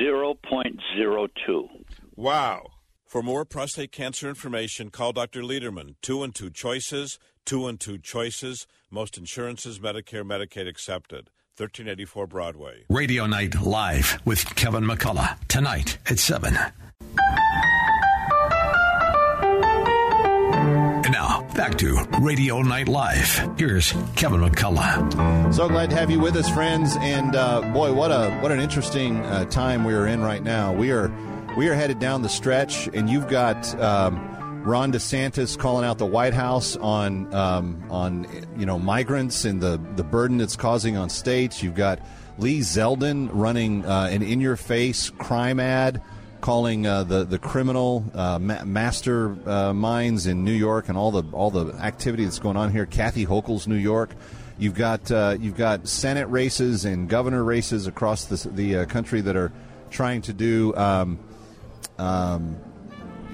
[0.01, 1.69] 0.02.
[2.15, 2.67] Wow.
[3.07, 5.43] For more prostate cancer information, call Dr.
[5.43, 5.95] Lederman.
[6.03, 8.67] Two and two choices, two and two choices.
[8.91, 11.31] Most insurances, Medicare, Medicaid accepted.
[11.57, 12.85] 1384 Broadway.
[12.91, 15.39] Radio Night Live with Kevin McCullough.
[15.49, 16.55] Tonight at 7.
[21.07, 23.57] And now, back to Radio Night Live.
[23.57, 25.55] Here's Kevin McCullough.
[25.55, 26.97] So glad to have you with us, friends.
[26.99, 30.73] And uh, boy, what a what an interesting uh, time we are in right now.
[30.73, 31.17] We are
[31.57, 36.07] we are headed down the stretch, and you've got um, Ron DeSantis calling out the
[36.07, 38.27] White House on um, on
[38.59, 41.63] you know migrants and the the burden it's causing on states.
[41.63, 42.01] You've got
[42.39, 46.03] Lee Zeldin running uh, an in your face crime ad
[46.41, 51.11] calling uh, the the criminal uh, ma- master uh, minds in New York and all
[51.11, 52.87] the all the activity that's going on here.
[52.87, 54.15] Kathy Hochul's New York.
[54.59, 59.21] You've got uh, you've got Senate races and governor races across the the uh, country
[59.21, 59.53] that are
[59.91, 60.75] trying to do.
[60.77, 61.19] Um,
[61.99, 62.57] um,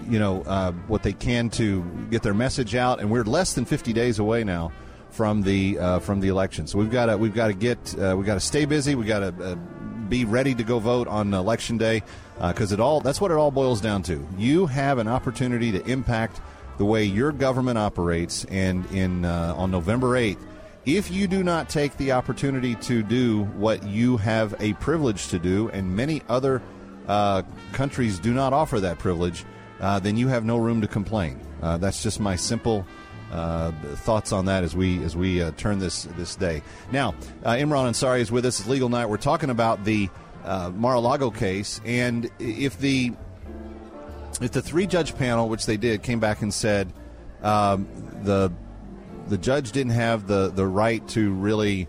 [0.09, 3.65] you know uh, what they can to get their message out, and we're less than
[3.65, 4.73] 50 days away now
[5.11, 6.67] from the from the election.
[6.67, 8.95] So we've got to we've got to get we've got to stay busy.
[8.95, 9.57] We've got to
[10.09, 12.03] be ready to go vote on election day
[12.49, 14.27] because it all that's what it all boils down to.
[14.37, 16.41] You have an opportunity to impact
[16.79, 20.39] the way your government operates, and in uh, on November 8th.
[20.85, 25.39] If you do not take the opportunity to do what you have a privilege to
[25.39, 26.61] do, and many other
[27.07, 29.45] uh, countries do not offer that privilege,
[29.81, 31.41] uh, then you have no room to complain.
[31.63, 32.85] Uh, that's just my simple
[33.31, 36.63] uh, thoughts on that as we as we uh, turn this this day.
[36.91, 37.15] Now,
[37.45, 38.59] uh, Imran Ansari is with us.
[38.59, 39.07] It's Legal Night.
[39.07, 40.11] We're talking about the
[40.75, 43.13] Mar-a-Lago case, and if the
[44.41, 46.93] if the three judge panel, which they did, came back and said
[47.43, 47.87] um,
[48.23, 48.53] the
[49.29, 51.89] the judge didn't have the the right to really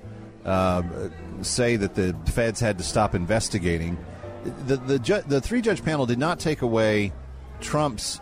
[1.42, 3.98] say that the feds had to stop investigating
[4.44, 7.14] the the, ju- the three judge panel did not take away
[7.62, 8.20] Trump's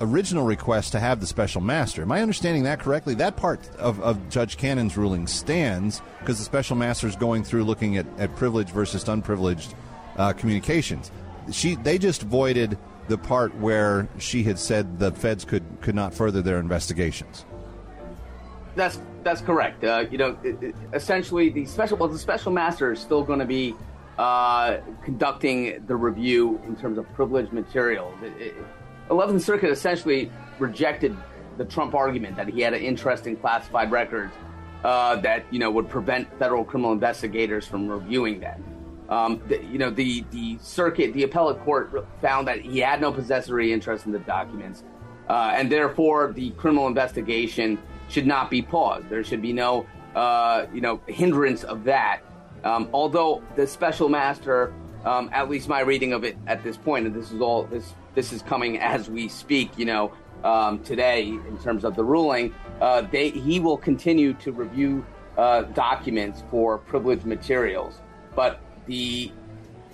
[0.00, 2.02] original request to have the special master.
[2.02, 3.14] Am I understanding that correctly?
[3.14, 7.64] That part of, of Judge Cannon's ruling stands because the special master is going through
[7.64, 9.74] looking at, at privileged versus unprivileged
[10.16, 11.10] uh, communications.
[11.50, 12.78] She they just voided
[13.08, 17.44] the part where she had said the feds could could not further their investigations.
[18.76, 19.82] That's that's correct.
[19.82, 23.38] Uh, you know, it, it, essentially the special well the special master is still going
[23.38, 23.74] to be
[24.18, 28.12] uh, conducting the review in terms of privileged material.
[28.20, 28.52] The
[29.08, 31.16] 11th Circuit essentially rejected
[31.56, 34.32] the Trump argument that he had an interest in classified records
[34.84, 38.64] uh, that you know would prevent federal criminal investigators from reviewing them.
[39.08, 43.10] Um, the, you know, the the circuit, the appellate court found that he had no
[43.10, 44.84] possessory interest in the documents,
[45.28, 47.78] uh, and therefore the criminal investigation
[48.08, 49.08] should not be paused.
[49.08, 52.20] There should be no, uh, you know, hindrance of that.
[52.64, 54.72] Um, although the special master,
[55.04, 57.94] um, at least my reading of it at this point, and this is all this
[58.18, 60.12] this is coming as we speak, you know,
[60.42, 65.06] um, today in terms of the ruling, uh, they, he will continue to review
[65.36, 68.00] uh, documents for privileged materials.
[68.34, 69.30] But the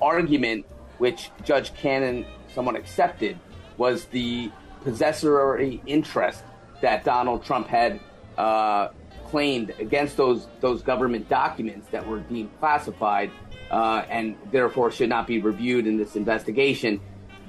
[0.00, 0.64] argument
[0.96, 3.38] which Judge Cannon somewhat accepted
[3.76, 4.50] was the
[4.84, 6.44] possessory interest
[6.80, 8.00] that Donald Trump had
[8.38, 8.88] uh,
[9.26, 13.30] claimed against those those government documents that were deemed classified
[13.70, 17.02] uh, and therefore should not be reviewed in this investigation.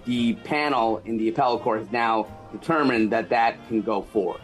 [0.05, 4.41] The panel in the appellate court has now determined that that can go forward.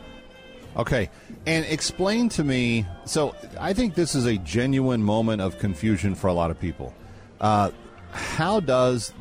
[0.76, 1.10] Okay,
[1.46, 2.86] and explain to me.
[3.06, 6.94] So I think this is a genuine moment of confusion for a lot of people.
[7.42, 7.72] Uh,
[8.12, 9.14] how does,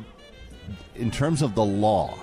[0.95, 2.17] in terms of the law,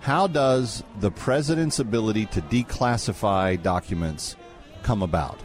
[0.00, 4.36] how does the president's ability to declassify documents
[4.82, 5.38] come about?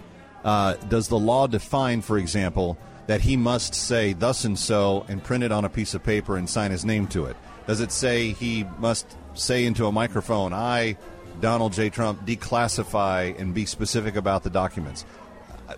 [0.46, 2.78] Uh, does the law define, for example,
[3.08, 6.38] that he must say thus and so and print it on a piece of paper
[6.38, 7.36] and sign his name to it?
[7.68, 10.98] Does it say he must say into a microphone, I,
[11.40, 11.90] Donald J.
[11.90, 15.06] Trump, declassify and be specific about the documents?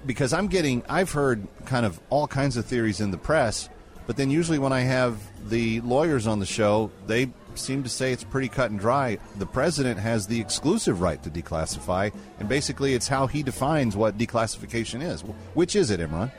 [0.06, 3.70] Because I'm getting, I've heard kind of all kinds of theories in the press,
[4.08, 5.20] but then usually when I have
[5.50, 9.20] the lawyers on the show, they seem to say it's pretty cut and dry.
[9.38, 14.18] The president has the exclusive right to declassify, and basically it's how he defines what
[14.18, 15.22] declassification is.
[15.54, 16.32] Which is it, Imran?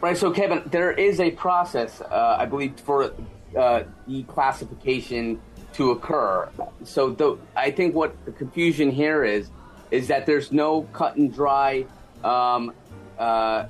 [0.00, 0.16] Right.
[0.16, 3.14] So, Kevin, there is a process, uh, I believe, for
[3.56, 5.38] uh, declassification
[5.74, 6.48] to occur.
[6.84, 9.50] So, the, I think what the confusion here is
[9.90, 11.86] is that there's no cut and dry.
[12.24, 12.72] Um,
[13.18, 13.66] uh,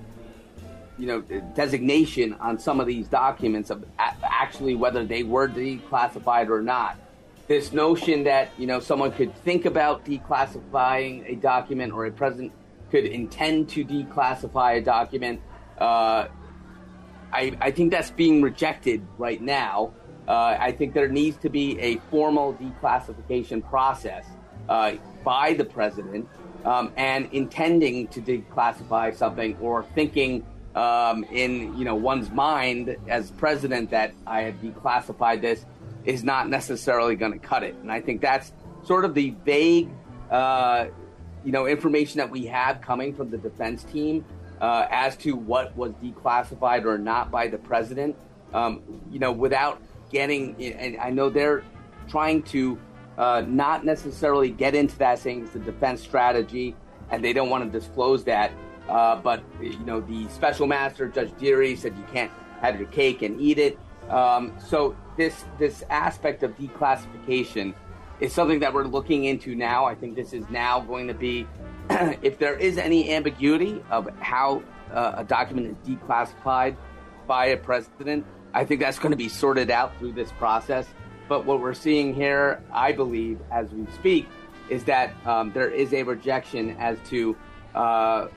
[0.99, 1.21] you know,
[1.55, 6.97] designation on some of these documents of actually whether they were declassified or not.
[7.49, 12.53] This notion that you know someone could think about declassifying a document or a president
[12.91, 15.41] could intend to declassify a document.
[15.79, 16.29] Uh,
[17.33, 19.93] I, I think that's being rejected right now.
[20.29, 24.25] uh, I think there needs to be a formal declassification process
[24.69, 26.29] uh, by the president
[26.65, 33.31] um, and intending to declassify something or thinking um, in you know one's mind as
[33.33, 35.67] president that I have declassified this
[36.05, 37.75] is not necessarily going to cut it.
[37.83, 38.53] And I think that's
[38.85, 39.91] sort of the vague,
[40.31, 40.87] uh,
[41.45, 44.25] you know, information that we have coming from the defense team
[44.63, 48.17] uh, as to what was declassified or not by the president.
[48.55, 51.65] Um, you know, without getting, and I know they're
[52.09, 52.79] trying to
[53.19, 56.77] uh, not necessarily get into that, saying it's a defense strategy,
[57.11, 58.53] and they don't want to disclose that.
[58.89, 63.23] Uh, but you know, the special master, Judge Dearie, said you can't have your cake
[63.23, 63.79] and eat it.
[64.09, 67.75] Um, so this this aspect of declassification
[68.21, 69.85] is something that we're looking into now.
[69.85, 71.47] I think this is now going to be,
[72.23, 74.63] if there is any ambiguity of how
[74.93, 76.77] uh, a document is declassified
[77.27, 80.87] by a president, I think that's going to be sorted out through this process.
[81.29, 84.29] But what we're seeing here, I believe, as we speak,
[84.69, 87.37] is that um, there is a rejection as to,
[87.75, 88.29] uh,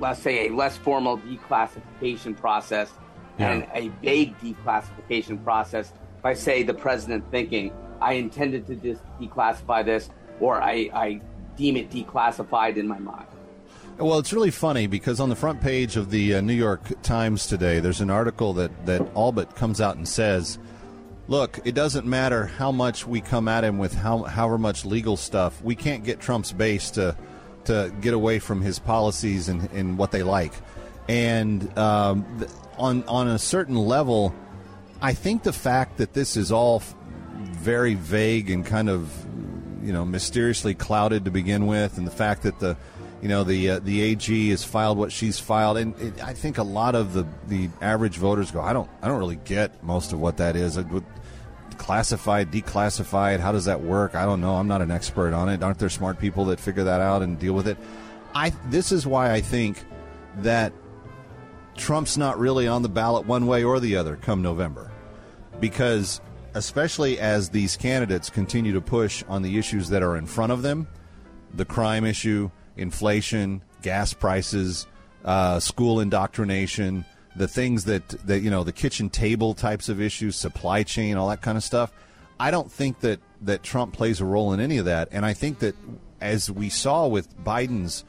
[0.00, 2.90] let's say, a less formal declassification process
[3.38, 3.52] yeah.
[3.52, 5.92] and a vague declassification process
[6.22, 10.08] by, say, the president thinking, I intended to dis- declassify this
[10.40, 11.20] or I, I
[11.58, 13.26] deem it declassified in my mind.
[13.98, 17.48] Well, it's really funny because on the front page of the uh, New York Times
[17.48, 20.56] today, there's an article that, that all but comes out and says,
[21.26, 25.16] look, it doesn't matter how much we come at him with how, however much legal
[25.16, 27.16] stuff, we can't get Trump's base to,
[27.64, 30.52] to get away from his policies and, and what they like.
[31.08, 32.46] And um,
[32.78, 34.32] on, on a certain level,
[35.02, 36.84] I think the fact that this is all
[37.34, 39.12] very vague and kind of
[39.88, 42.76] you know mysteriously clouded to begin with, and the fact that the
[43.22, 46.58] you know the uh, the AG has filed what she's filed, and it, I think
[46.58, 50.12] a lot of the the average voters go, I don't I don't really get most
[50.12, 50.78] of what that is.
[51.78, 54.14] Classified, declassified, how does that work?
[54.14, 54.56] I don't know.
[54.56, 55.62] I'm not an expert on it.
[55.62, 57.78] Aren't there smart people that figure that out and deal with it?
[58.34, 59.82] I this is why I think
[60.40, 60.74] that
[61.76, 64.90] Trump's not really on the ballot one way or the other come November,
[65.60, 66.20] because
[66.54, 70.62] especially as these candidates continue to push on the issues that are in front of
[70.62, 70.86] them
[71.54, 74.86] the crime issue, inflation, gas prices,
[75.24, 77.04] uh, school indoctrination,
[77.36, 81.28] the things that, that, you know, the kitchen table types of issues, supply chain, all
[81.28, 81.92] that kind of stuff.
[82.40, 85.08] I don't think that, that Trump plays a role in any of that.
[85.12, 85.74] And I think that
[86.20, 88.04] as we saw with Biden's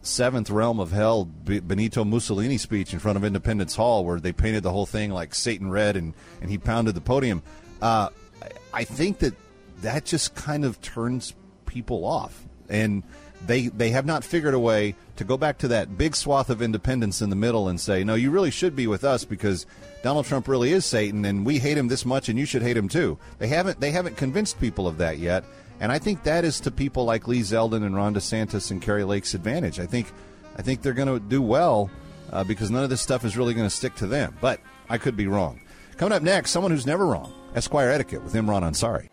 [0.00, 4.62] seventh realm of hell Benito Mussolini speech in front of Independence Hall, where they painted
[4.62, 7.42] the whole thing like Satan red and, and he pounded the podium.
[7.80, 8.08] Uh,
[8.72, 9.34] I think that
[9.82, 11.34] that just kind of turns
[11.66, 13.02] people off, and
[13.46, 16.62] they they have not figured a way to go back to that big swath of
[16.62, 19.66] independents in the middle and say, no, you really should be with us because
[20.02, 22.76] Donald Trump really is Satan, and we hate him this much, and you should hate
[22.76, 23.18] him too.
[23.38, 25.44] They haven't they haven't convinced people of that yet,
[25.80, 29.04] and I think that is to people like Lee Zeldin and Ron DeSantis and Kari
[29.04, 29.80] Lake's advantage.
[29.80, 30.08] I think
[30.56, 31.90] I think they're going to do well
[32.32, 34.36] uh, because none of this stuff is really going to stick to them.
[34.40, 35.60] But I could be wrong.
[35.96, 37.32] Coming up next, someone who's never wrong.
[37.54, 39.08] Esquire Etiquette with Imran Ansari.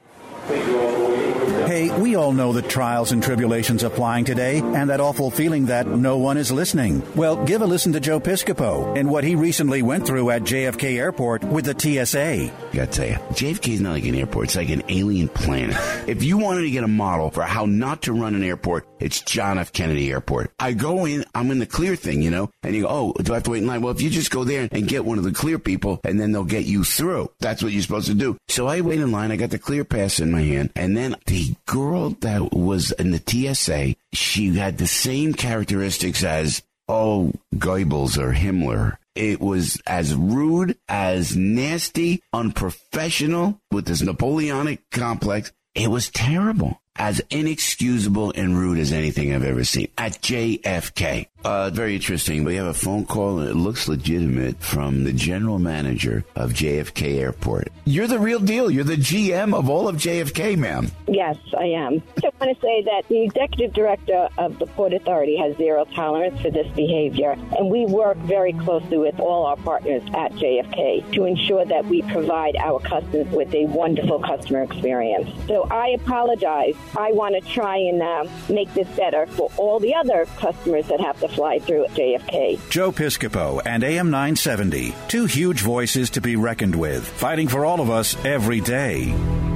[1.66, 5.66] Hey, we all know the trials and tribulations of flying today and that awful feeling
[5.66, 7.02] that no one is listening.
[7.16, 11.00] Well, give a listen to Joe Piscopo and what he recently went through at JFK
[11.00, 12.20] Airport with the TSA.
[12.20, 15.76] I gotta tell you, JFK is not like an airport, it's like an alien planet.
[16.08, 19.22] if you wanted to get a model for how not to run an airport, it's
[19.22, 19.74] John F.
[19.74, 20.52] Kennedy Airport.
[20.60, 23.34] I go in, I'm in the clear thing, you know, and you go, oh, do
[23.34, 23.82] I have to wait in line?
[23.82, 26.32] Well, if you just go there and get one of the clear people and then
[26.32, 27.32] they'll get you through.
[27.40, 28.38] That's what you're supposed to do.
[28.50, 31.16] So I wait in line, I got the clear pass in my hand, and then
[31.26, 33.22] the girl that was in the
[33.54, 38.98] TSA, she had the same characteristics as, oh, Goebbels or Himmler.
[39.16, 45.52] It was as rude, as nasty, unprofessional with this Napoleonic complex.
[45.74, 46.82] It was terrible.
[46.98, 51.28] As inexcusable and rude as anything I've ever seen at JFK.
[51.46, 52.44] Uh, very interesting.
[52.44, 57.20] We have a phone call and it looks legitimate from the general manager of JFK
[57.20, 57.72] Airport.
[57.86, 58.72] You're the real deal.
[58.72, 60.90] You're the GM of all of JFK, ma'am.
[61.08, 62.02] Yes, I am.
[62.24, 66.42] I want to say that the executive director of the Port Authority has zero tolerance
[66.42, 71.26] for this behavior, and we work very closely with all our partners at JFK to
[71.26, 75.30] ensure that we provide our customers with a wonderful customer experience.
[75.48, 76.74] So I apologize.
[76.98, 81.00] I want to try and uh, make this better for all the other customers that
[81.02, 82.70] have to fly through JFK.
[82.70, 87.82] Joe Piscopo and AM 970, two huge voices to be reckoned with, fighting for all
[87.82, 89.55] of us every day.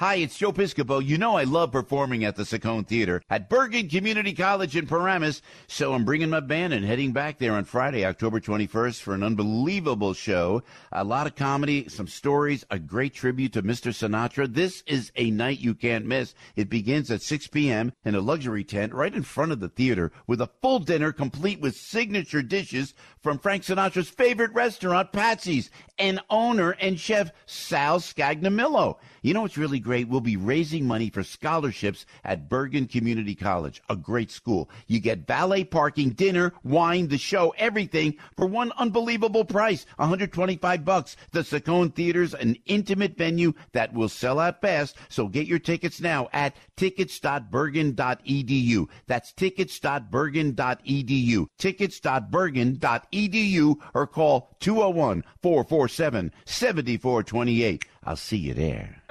[0.00, 1.04] Hi, it's Joe Piscopo.
[1.04, 5.42] You know I love performing at the Ciccone Theater at Bergen Community College in Paramus,
[5.66, 9.24] so I'm bringing my band and heading back there on Friday, October 21st for an
[9.24, 10.62] unbelievable show.
[10.92, 13.90] A lot of comedy, some stories, a great tribute to Mr.
[13.90, 14.46] Sinatra.
[14.46, 16.32] This is a night you can't miss.
[16.54, 17.92] It begins at 6 p.m.
[18.04, 21.58] in a luxury tent right in front of the theater with a full dinner complete
[21.58, 28.98] with signature dishes from Frank Sinatra's favorite restaurant, Patsy's, and owner and chef Sal Scognamillo.
[29.28, 30.08] You know what's really great?
[30.08, 34.70] We'll be raising money for scholarships at Bergen Community College, a great school.
[34.86, 41.18] You get valet parking, dinner, wine, the show, everything for one unbelievable price, 125 bucks.
[41.32, 46.00] The Ciccone Theater's an intimate venue that will sell out fast, so get your tickets
[46.00, 48.88] now at tickets.bergen.edu.
[49.08, 51.48] That's tickets.bergen.edu.
[51.58, 57.84] Tickets.bergen.edu or call 201 447 7428.
[58.04, 59.02] I'll see you there.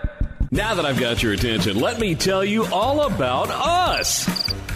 [0.52, 4.26] Now that I've got your attention, let me tell you all about us.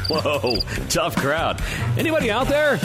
[0.10, 0.58] Whoa,
[0.90, 1.62] tough crowd.
[1.98, 2.76] Anybody out there?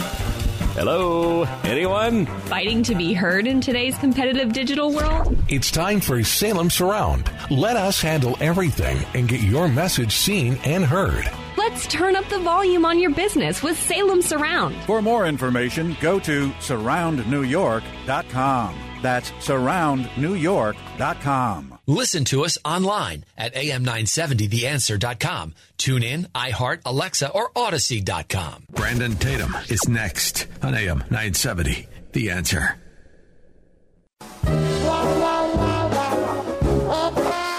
[0.73, 1.43] Hello?
[1.63, 2.25] Anyone?
[2.45, 5.37] Fighting to be heard in today's competitive digital world?
[5.49, 7.29] It's time for Salem Surround.
[7.49, 11.29] Let us handle everything and get your message seen and heard.
[11.57, 14.73] Let's turn up the volume on your business with Salem Surround.
[14.85, 18.79] For more information, go to surroundnewyork.com.
[19.01, 21.76] That's surroundnewyork.com.
[21.87, 25.55] Listen to us online at am970theanswer.com.
[25.77, 28.65] Tune in, iHeart, Alexa, or Audacy.com.
[28.69, 31.87] Brandon Tatum is next on AM 970.
[32.11, 32.77] The answer.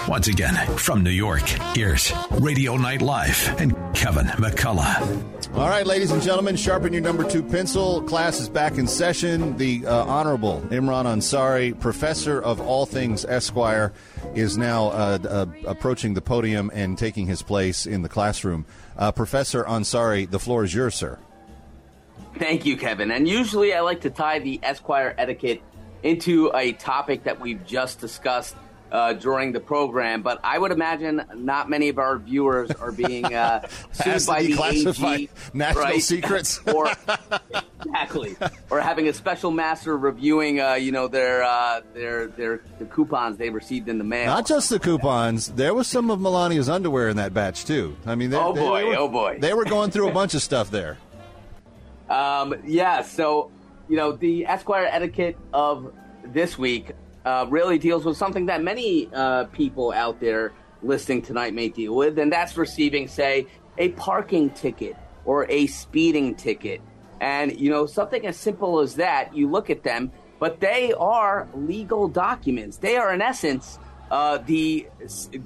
[0.09, 5.53] Once again, from New York, here's Radio Night Live and Kevin McCullough.
[5.53, 8.01] All right, ladies and gentlemen, sharpen your number two pencil.
[8.01, 9.55] Class is back in session.
[9.57, 13.93] The uh, Honorable Imran Ansari, professor of all things Esquire,
[14.33, 18.65] is now uh, uh, approaching the podium and taking his place in the classroom.
[18.97, 21.19] Uh, professor Ansari, the floor is yours, sir.
[22.39, 23.11] Thank you, Kevin.
[23.11, 25.61] And usually I like to tie the Esquire etiquette
[26.01, 28.55] into a topic that we've just discussed
[28.91, 33.25] uh, during the program, but I would imagine not many of our viewers are being
[33.25, 36.01] uh, sued by the AG, national right?
[36.01, 36.91] secrets, or
[37.85, 38.35] exactly,
[38.69, 43.37] or having a special master reviewing, uh, you know, their uh, their their the coupons
[43.37, 44.25] they received in the mail.
[44.25, 45.47] Not just the coupons.
[45.49, 47.95] There was some of Melania's underwear in that batch too.
[48.05, 49.37] I mean, they, Oh, they- boy, they were, oh, boy.
[49.39, 50.97] they were going through a bunch of stuff there.
[52.09, 53.51] Um, yeah, so
[53.87, 55.93] you know the Esquire etiquette of
[56.25, 56.91] this week
[57.25, 61.95] uh, really deals with something that many uh, people out there listening tonight may deal
[61.95, 63.47] with, and that's receiving, say,
[63.77, 64.95] a parking ticket
[65.25, 66.81] or a speeding ticket.
[67.21, 71.49] And you know something as simple as that, you look at them, but they are
[71.53, 72.77] legal documents.
[72.77, 73.77] They are, in essence,
[74.09, 74.87] uh, the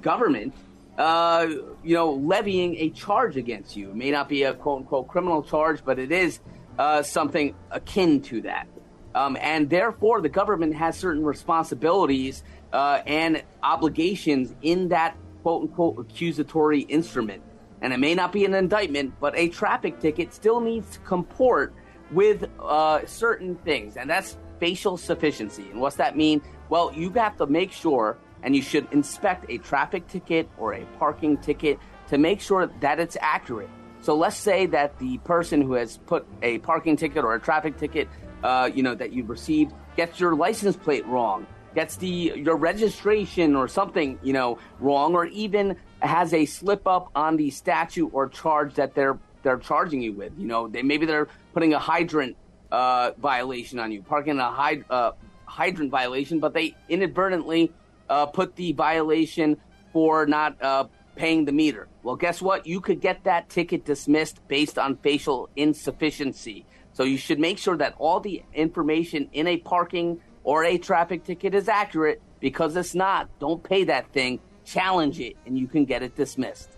[0.00, 0.54] government
[0.98, 1.46] uh,
[1.82, 3.90] you know, levying a charge against you.
[3.90, 6.40] It may not be a quote unquote criminal charge, but it is
[6.78, 8.68] uh, something akin to that.
[9.14, 12.42] Um, and therefore, the government has certain responsibilities
[12.72, 17.42] uh, and obligations in that quote unquote accusatory instrument.
[17.80, 21.74] And it may not be an indictment, but a traffic ticket still needs to comport
[22.10, 25.68] with uh, certain things, and that's facial sufficiency.
[25.70, 26.42] And what's that mean?
[26.68, 30.84] Well, you have to make sure, and you should inspect a traffic ticket or a
[30.98, 33.68] parking ticket to make sure that it's accurate.
[34.00, 37.78] So let's say that the person who has put a parking ticket or a traffic
[37.78, 38.08] ticket,
[38.44, 43.56] uh, you know, that you've received, gets your license plate wrong, gets the your registration
[43.56, 48.28] or something, you know, wrong, or even has a slip up on the statute or
[48.28, 50.32] charge that they're they're charging you with.
[50.38, 52.36] You know, they maybe they're putting a hydrant
[52.70, 55.12] uh, violation on you, parking a hyd- uh,
[55.46, 57.72] hydrant violation, but they inadvertently
[58.10, 59.56] uh, put the violation
[59.92, 60.84] for not uh,
[61.16, 61.88] paying the meter.
[62.02, 62.66] Well, guess what?
[62.66, 66.66] You could get that ticket dismissed based on facial insufficiency.
[66.94, 71.24] So you should make sure that all the information in a parking or a traffic
[71.24, 73.28] ticket is accurate because it's not.
[73.40, 74.40] Don't pay that thing.
[74.64, 76.70] Challenge it, and you can get it dismissed.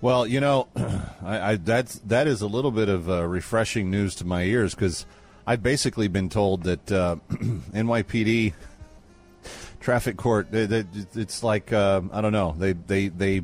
[0.00, 0.68] Well, you know,
[1.22, 4.74] I, I, that's that is a little bit of uh, refreshing news to my ears
[4.74, 5.04] because
[5.46, 8.54] I've basically been told that uh, NYPD
[9.80, 10.84] traffic court they, they,
[11.14, 13.42] it's like uh, I don't know they they they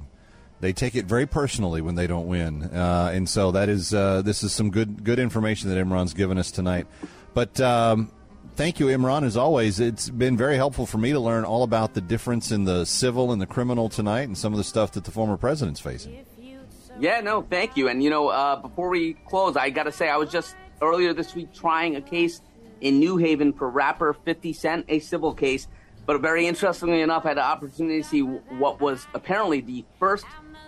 [0.61, 4.23] they take it very personally when they don't win, uh, and so that is uh,
[4.23, 6.87] this is some good good information that Imran's given us tonight.
[7.35, 8.11] But um,
[8.55, 9.81] thank you, Imran, as always.
[9.81, 13.33] It's been very helpful for me to learn all about the difference in the civil
[13.33, 16.25] and the criminal tonight, and some of the stuff that the former president's facing.
[16.99, 17.89] Yeah, no, thank you.
[17.89, 21.13] And you know, uh, before we close, I got to say I was just earlier
[21.13, 22.41] this week trying a case
[22.81, 25.69] in New Haven for rapper 50 Cent, a civil case.
[26.07, 30.25] But very interestingly enough, I had the opportunity to see what was apparently the first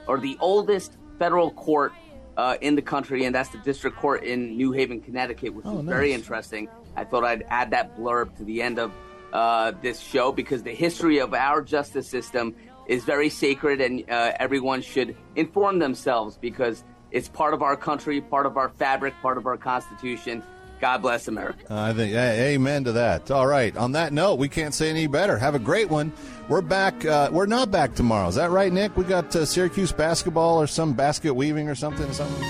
[0.09, 1.93] or the oldest federal court
[2.37, 5.79] uh, in the country, and that's the district court in New Haven, Connecticut, which Oh,
[5.81, 6.69] is very interesting.
[6.97, 8.93] I thought I'd add that blurb to the end of
[9.33, 12.57] uh, this show because the history of our justice system
[12.87, 18.21] is very sacred, and uh, everyone should inform themselves because it's part of our country,
[18.21, 20.43] part of our fabric, part of our Constitution.
[20.81, 21.59] God bless America.
[21.69, 23.31] I think, a- amen to that.
[23.31, 23.77] All right.
[23.77, 25.37] On that note, we can't say any better.
[25.39, 26.13] Have a great one.
[26.49, 27.05] We're back.
[27.05, 28.29] Uh, we're not back tomorrow.
[28.29, 28.97] Is that right, Nick?
[28.97, 32.11] We got uh, Syracuse basketball or some basket weaving or something.
[32.13, 32.45] Something.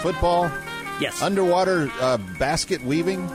[0.00, 0.50] Football.
[1.00, 1.20] Yes.
[1.20, 3.28] Underwater uh, basket weaving.